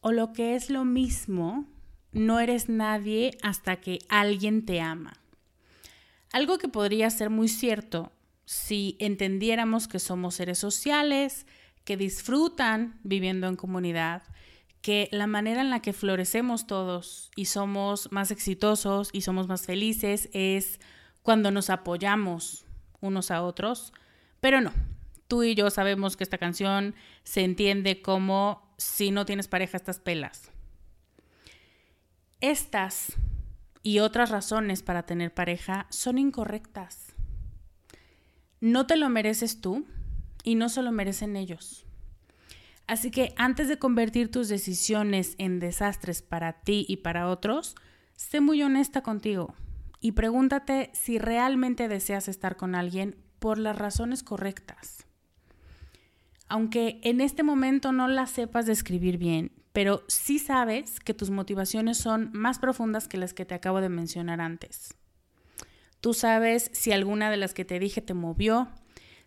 O 0.00 0.12
lo 0.12 0.32
que 0.32 0.54
es 0.54 0.70
lo 0.70 0.84
mismo, 0.84 1.66
no 2.12 2.38
eres 2.38 2.68
nadie 2.68 3.36
hasta 3.42 3.76
que 3.76 3.98
alguien 4.08 4.64
te 4.64 4.80
ama. 4.80 5.14
Algo 6.32 6.58
que 6.58 6.68
podría 6.68 7.08
ser 7.10 7.30
muy 7.30 7.48
cierto 7.48 8.12
si 8.44 8.96
entendiéramos 8.98 9.88
que 9.88 9.98
somos 9.98 10.34
seres 10.34 10.58
sociales, 10.58 11.46
que 11.84 11.96
disfrutan 11.96 13.00
viviendo 13.02 13.46
en 13.46 13.56
comunidad, 13.56 14.22
que 14.82 15.08
la 15.10 15.26
manera 15.26 15.60
en 15.60 15.70
la 15.70 15.80
que 15.80 15.92
florecemos 15.92 16.66
todos 16.66 17.30
y 17.34 17.46
somos 17.46 18.12
más 18.12 18.30
exitosos 18.30 19.10
y 19.12 19.22
somos 19.22 19.48
más 19.48 19.66
felices 19.66 20.28
es 20.32 20.80
cuando 21.22 21.50
nos 21.50 21.70
apoyamos 21.70 22.64
unos 23.00 23.30
a 23.30 23.42
otros, 23.42 23.92
pero 24.40 24.60
no. 24.60 24.72
Tú 25.26 25.42
y 25.42 25.54
yo 25.54 25.68
sabemos 25.68 26.16
que 26.16 26.24
esta 26.24 26.38
canción 26.38 26.94
se 27.22 27.42
entiende 27.42 28.00
como 28.00 28.72
si 28.78 29.10
no 29.10 29.26
tienes 29.26 29.48
pareja 29.48 29.76
estas 29.76 29.98
pelas. 29.98 30.50
Estas 32.40 33.12
y 33.82 34.00
otras 34.00 34.30
razones 34.30 34.82
para 34.82 35.04
tener 35.04 35.32
pareja 35.32 35.86
son 35.90 36.18
incorrectas. 36.18 37.14
No 38.60 38.86
te 38.86 38.96
lo 38.96 39.08
mereces 39.08 39.60
tú 39.60 39.86
y 40.42 40.54
no 40.54 40.68
se 40.68 40.82
lo 40.82 40.92
merecen 40.92 41.36
ellos. 41.36 41.86
Así 42.86 43.10
que 43.10 43.34
antes 43.36 43.68
de 43.68 43.78
convertir 43.78 44.30
tus 44.30 44.48
decisiones 44.48 45.34
en 45.38 45.60
desastres 45.60 46.22
para 46.22 46.54
ti 46.54 46.86
y 46.88 46.98
para 46.98 47.28
otros, 47.28 47.76
sé 48.16 48.40
muy 48.40 48.62
honesta 48.62 49.02
contigo 49.02 49.54
y 50.00 50.12
pregúntate 50.12 50.90
si 50.94 51.18
realmente 51.18 51.88
deseas 51.88 52.28
estar 52.28 52.56
con 52.56 52.74
alguien 52.74 53.16
por 53.38 53.58
las 53.58 53.76
razones 53.76 54.22
correctas. 54.22 55.06
Aunque 56.48 56.98
en 57.04 57.20
este 57.20 57.42
momento 57.42 57.92
no 57.92 58.08
las 58.08 58.30
sepas 58.30 58.64
describir 58.64 59.18
bien, 59.18 59.52
pero 59.78 60.02
sí 60.08 60.40
sabes 60.40 60.98
que 60.98 61.14
tus 61.14 61.30
motivaciones 61.30 61.98
son 61.98 62.30
más 62.32 62.58
profundas 62.58 63.06
que 63.06 63.16
las 63.16 63.32
que 63.32 63.44
te 63.44 63.54
acabo 63.54 63.80
de 63.80 63.88
mencionar 63.88 64.40
antes. 64.40 64.92
Tú 66.00 66.14
sabes 66.14 66.72
si 66.74 66.90
alguna 66.90 67.30
de 67.30 67.36
las 67.36 67.54
que 67.54 67.64
te 67.64 67.78
dije 67.78 68.00
te 68.00 68.12
movió, 68.12 68.66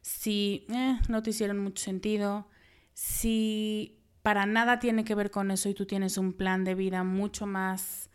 si 0.02 0.66
eh, 0.68 1.00
no 1.08 1.24
te 1.24 1.30
hicieron 1.30 1.60
mucho 1.60 1.82
sentido, 1.82 2.50
si 2.94 4.04
para 4.24 4.46
nada 4.46 4.80
tiene 4.80 5.06
que 5.06 5.16
ver 5.16 5.32
con 5.32 5.52
eso 5.52 5.70
y 5.70 5.74
tú 5.74 5.86
tienes 5.86 6.18
un 6.18 6.34
plan 6.34 6.66
de 6.66 6.76
vida 6.76 7.06
mucho 7.06 7.48
más 7.48 8.10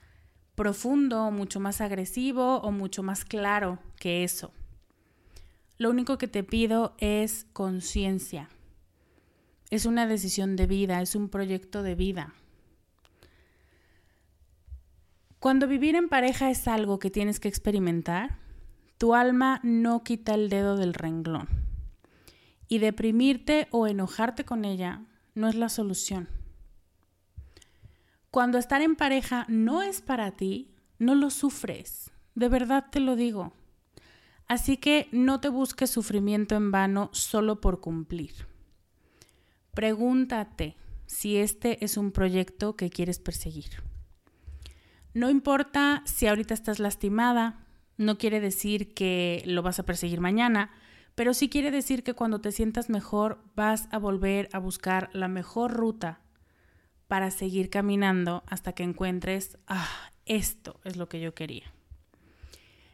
profundo, 0.56 1.30
mucho 1.30 1.58
más 1.58 1.80
agresivo 1.80 2.58
o 2.58 2.70
mucho 2.70 3.02
más 3.02 3.24
claro 3.24 3.78
que 3.98 4.24
eso. 4.24 4.52
Lo 5.78 5.88
único 5.88 6.18
que 6.18 6.28
te 6.28 6.44
pido 6.44 6.96
es 6.98 7.46
conciencia. 7.54 8.50
Es 9.70 9.86
una 9.86 10.06
decisión 10.06 10.56
de 10.56 10.66
vida, 10.66 11.02
es 11.02 11.14
un 11.14 11.28
proyecto 11.28 11.82
de 11.82 11.94
vida. 11.94 12.34
Cuando 15.38 15.66
vivir 15.68 15.94
en 15.96 16.08
pareja 16.08 16.50
es 16.50 16.66
algo 16.66 16.98
que 16.98 17.10
tienes 17.10 17.40
que 17.40 17.48
experimentar, 17.48 18.38
tu 18.98 19.14
alma 19.14 19.60
no 19.62 20.02
quita 20.02 20.34
el 20.34 20.48
dedo 20.48 20.76
del 20.76 20.94
renglón. 20.94 21.48
Y 22.68 22.78
deprimirte 22.78 23.68
o 23.70 23.86
enojarte 23.86 24.44
con 24.44 24.64
ella 24.64 25.02
no 25.34 25.48
es 25.48 25.54
la 25.54 25.68
solución. 25.68 26.28
cuando 28.30 28.58
estar 28.58 28.82
en 28.82 28.96
pareja 28.96 29.46
no 29.48 29.82
es 29.82 30.02
para 30.02 30.32
ti, 30.32 30.74
no 30.98 31.14
lo 31.14 31.30
sufres. 31.30 32.10
De 32.34 32.48
verdad 32.50 32.86
te 32.90 33.00
lo 33.00 33.16
digo. 33.16 33.54
Así 34.46 34.76
que 34.76 35.08
no 35.10 35.40
te 35.40 35.48
busques 35.48 35.90
sufrimiento 35.90 36.54
en 36.54 36.70
vano 36.70 37.08
solo 37.12 37.60
por 37.60 37.80
cumplir. 37.80 38.46
Pregúntate 39.76 40.74
si 41.04 41.36
este 41.36 41.84
es 41.84 41.98
un 41.98 42.10
proyecto 42.10 42.76
que 42.76 42.88
quieres 42.88 43.18
perseguir. 43.18 43.82
No 45.12 45.28
importa 45.28 46.02
si 46.06 46.26
ahorita 46.26 46.54
estás 46.54 46.78
lastimada, 46.78 47.66
no 47.98 48.16
quiere 48.16 48.40
decir 48.40 48.94
que 48.94 49.42
lo 49.44 49.60
vas 49.60 49.78
a 49.78 49.84
perseguir 49.84 50.22
mañana, 50.22 50.70
pero 51.14 51.34
sí 51.34 51.50
quiere 51.50 51.70
decir 51.70 52.04
que 52.04 52.14
cuando 52.14 52.40
te 52.40 52.52
sientas 52.52 52.88
mejor 52.88 53.44
vas 53.54 53.86
a 53.90 53.98
volver 53.98 54.48
a 54.54 54.60
buscar 54.60 55.10
la 55.12 55.28
mejor 55.28 55.74
ruta 55.74 56.20
para 57.06 57.30
seguir 57.30 57.68
caminando 57.68 58.44
hasta 58.46 58.72
que 58.72 58.82
encuentres, 58.82 59.58
ah, 59.66 60.10
esto 60.24 60.80
es 60.84 60.96
lo 60.96 61.10
que 61.10 61.20
yo 61.20 61.34
quería. 61.34 61.70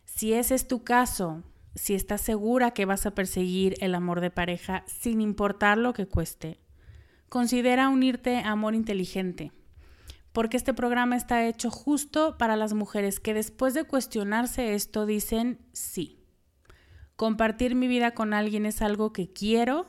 Si 0.04 0.32
ese 0.32 0.56
es 0.56 0.66
tu 0.66 0.82
caso, 0.82 1.44
si 1.76 1.94
estás 1.94 2.22
segura 2.22 2.72
que 2.72 2.86
vas 2.86 3.06
a 3.06 3.14
perseguir 3.14 3.76
el 3.78 3.94
amor 3.94 4.20
de 4.20 4.32
pareja 4.32 4.82
sin 4.88 5.20
importar 5.20 5.78
lo 5.78 5.92
que 5.92 6.08
cueste, 6.08 6.58
considera 7.32 7.88
unirte 7.88 8.40
a 8.40 8.50
Amor 8.50 8.74
Inteligente, 8.74 9.52
porque 10.32 10.58
este 10.58 10.74
programa 10.74 11.16
está 11.16 11.46
hecho 11.46 11.70
justo 11.70 12.36
para 12.36 12.56
las 12.56 12.74
mujeres 12.74 13.20
que 13.20 13.32
después 13.32 13.72
de 13.72 13.84
cuestionarse 13.84 14.74
esto 14.74 15.06
dicen 15.06 15.58
sí. 15.72 16.26
Compartir 17.16 17.74
mi 17.74 17.88
vida 17.88 18.10
con 18.10 18.34
alguien 18.34 18.66
es 18.66 18.82
algo 18.82 19.14
que 19.14 19.32
quiero 19.32 19.86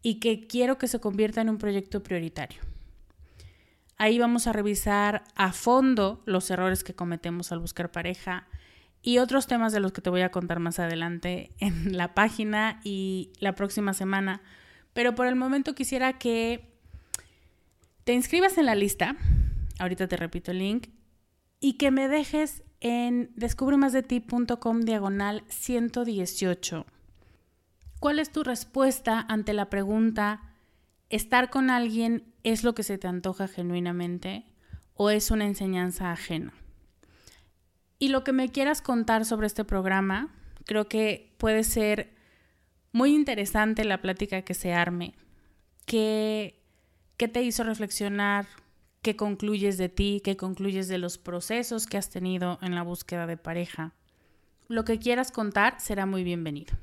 y 0.00 0.20
que 0.20 0.46
quiero 0.46 0.78
que 0.78 0.86
se 0.86 1.00
convierta 1.00 1.40
en 1.40 1.50
un 1.50 1.58
proyecto 1.58 2.04
prioritario. 2.04 2.60
Ahí 3.96 4.20
vamos 4.20 4.46
a 4.46 4.52
revisar 4.52 5.24
a 5.34 5.50
fondo 5.52 6.22
los 6.24 6.48
errores 6.52 6.84
que 6.84 6.94
cometemos 6.94 7.50
al 7.50 7.58
buscar 7.58 7.90
pareja 7.90 8.46
y 9.02 9.18
otros 9.18 9.48
temas 9.48 9.72
de 9.72 9.80
los 9.80 9.90
que 9.90 10.02
te 10.02 10.10
voy 10.10 10.20
a 10.20 10.30
contar 10.30 10.60
más 10.60 10.78
adelante 10.78 11.50
en 11.58 11.96
la 11.96 12.14
página 12.14 12.80
y 12.84 13.32
la 13.40 13.56
próxima 13.56 13.92
semana. 13.92 14.40
Pero 14.92 15.16
por 15.16 15.26
el 15.26 15.34
momento 15.34 15.74
quisiera 15.74 16.12
que 16.16 16.75
te 18.06 18.12
inscribas 18.12 18.56
en 18.56 18.66
la 18.66 18.76
lista, 18.76 19.16
ahorita 19.80 20.06
te 20.06 20.16
repito 20.16 20.52
el 20.52 20.60
link, 20.60 20.90
y 21.58 21.72
que 21.72 21.90
me 21.90 22.06
dejes 22.06 22.62
en 22.78 23.32
descubremasdeti.com 23.34 24.82
diagonal 24.82 25.42
118. 25.48 26.86
¿Cuál 27.98 28.20
es 28.20 28.30
tu 28.30 28.44
respuesta 28.44 29.26
ante 29.28 29.54
la 29.54 29.70
pregunta, 29.70 30.54
¿estar 31.10 31.50
con 31.50 31.68
alguien 31.68 32.32
es 32.44 32.62
lo 32.62 32.76
que 32.76 32.84
se 32.84 32.96
te 32.96 33.08
antoja 33.08 33.48
genuinamente 33.48 34.44
o 34.94 35.10
es 35.10 35.32
una 35.32 35.46
enseñanza 35.46 36.12
ajena? 36.12 36.52
Y 37.98 38.10
lo 38.10 38.22
que 38.22 38.30
me 38.30 38.50
quieras 38.50 38.82
contar 38.82 39.24
sobre 39.24 39.48
este 39.48 39.64
programa, 39.64 40.32
creo 40.64 40.88
que 40.88 41.34
puede 41.38 41.64
ser 41.64 42.14
muy 42.92 43.16
interesante 43.16 43.84
la 43.84 44.00
plática 44.00 44.42
que 44.42 44.54
se 44.54 44.72
arme. 44.72 45.16
¿Qué, 45.86 46.65
qué 47.16 47.28
te 47.28 47.42
hizo 47.42 47.64
reflexionar? 47.64 48.46
qué 49.06 49.14
concluyes 49.14 49.78
de 49.78 49.88
ti, 49.88 50.20
qué 50.24 50.36
concluyes 50.36 50.88
de 50.88 50.98
los 50.98 51.16
procesos 51.16 51.86
que 51.86 51.96
has 51.96 52.10
tenido 52.10 52.58
en 52.60 52.74
la 52.74 52.82
búsqueda 52.82 53.28
de 53.28 53.36
pareja. 53.36 53.92
Lo 54.66 54.84
que 54.84 54.98
quieras 54.98 55.30
contar 55.30 55.78
será 55.78 56.06
muy 56.06 56.24
bienvenido. 56.24 56.74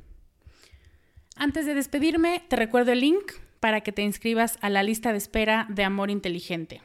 Antes 1.36 1.66
de 1.66 1.74
despedirme, 1.74 2.42
te 2.48 2.56
recuerdo 2.56 2.94
el 2.94 3.02
link 3.02 3.34
para 3.60 3.82
que 3.82 3.92
te 3.92 4.04
inscribas 4.04 4.58
a 4.62 4.70
la 4.70 4.84
lista 4.84 5.12
de 5.12 5.18
espera 5.18 5.68
de 5.68 5.84
Amor 5.84 6.10
Inteligente. 6.10 6.82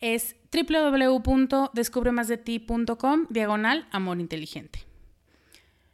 Es 0.00 0.34
www.descubremasdeti.com 0.52 3.26
diagonal 3.30 3.86
Amor 3.92 4.18
Inteligente. 4.18 4.80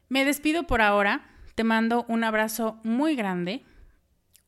Me 0.09 0.25
despido 0.25 0.67
por 0.67 0.81
ahora, 0.81 1.29
te 1.55 1.63
mando 1.63 2.07
un 2.09 2.25
abrazo 2.25 2.81
muy 2.85 3.17
grande 3.17 3.67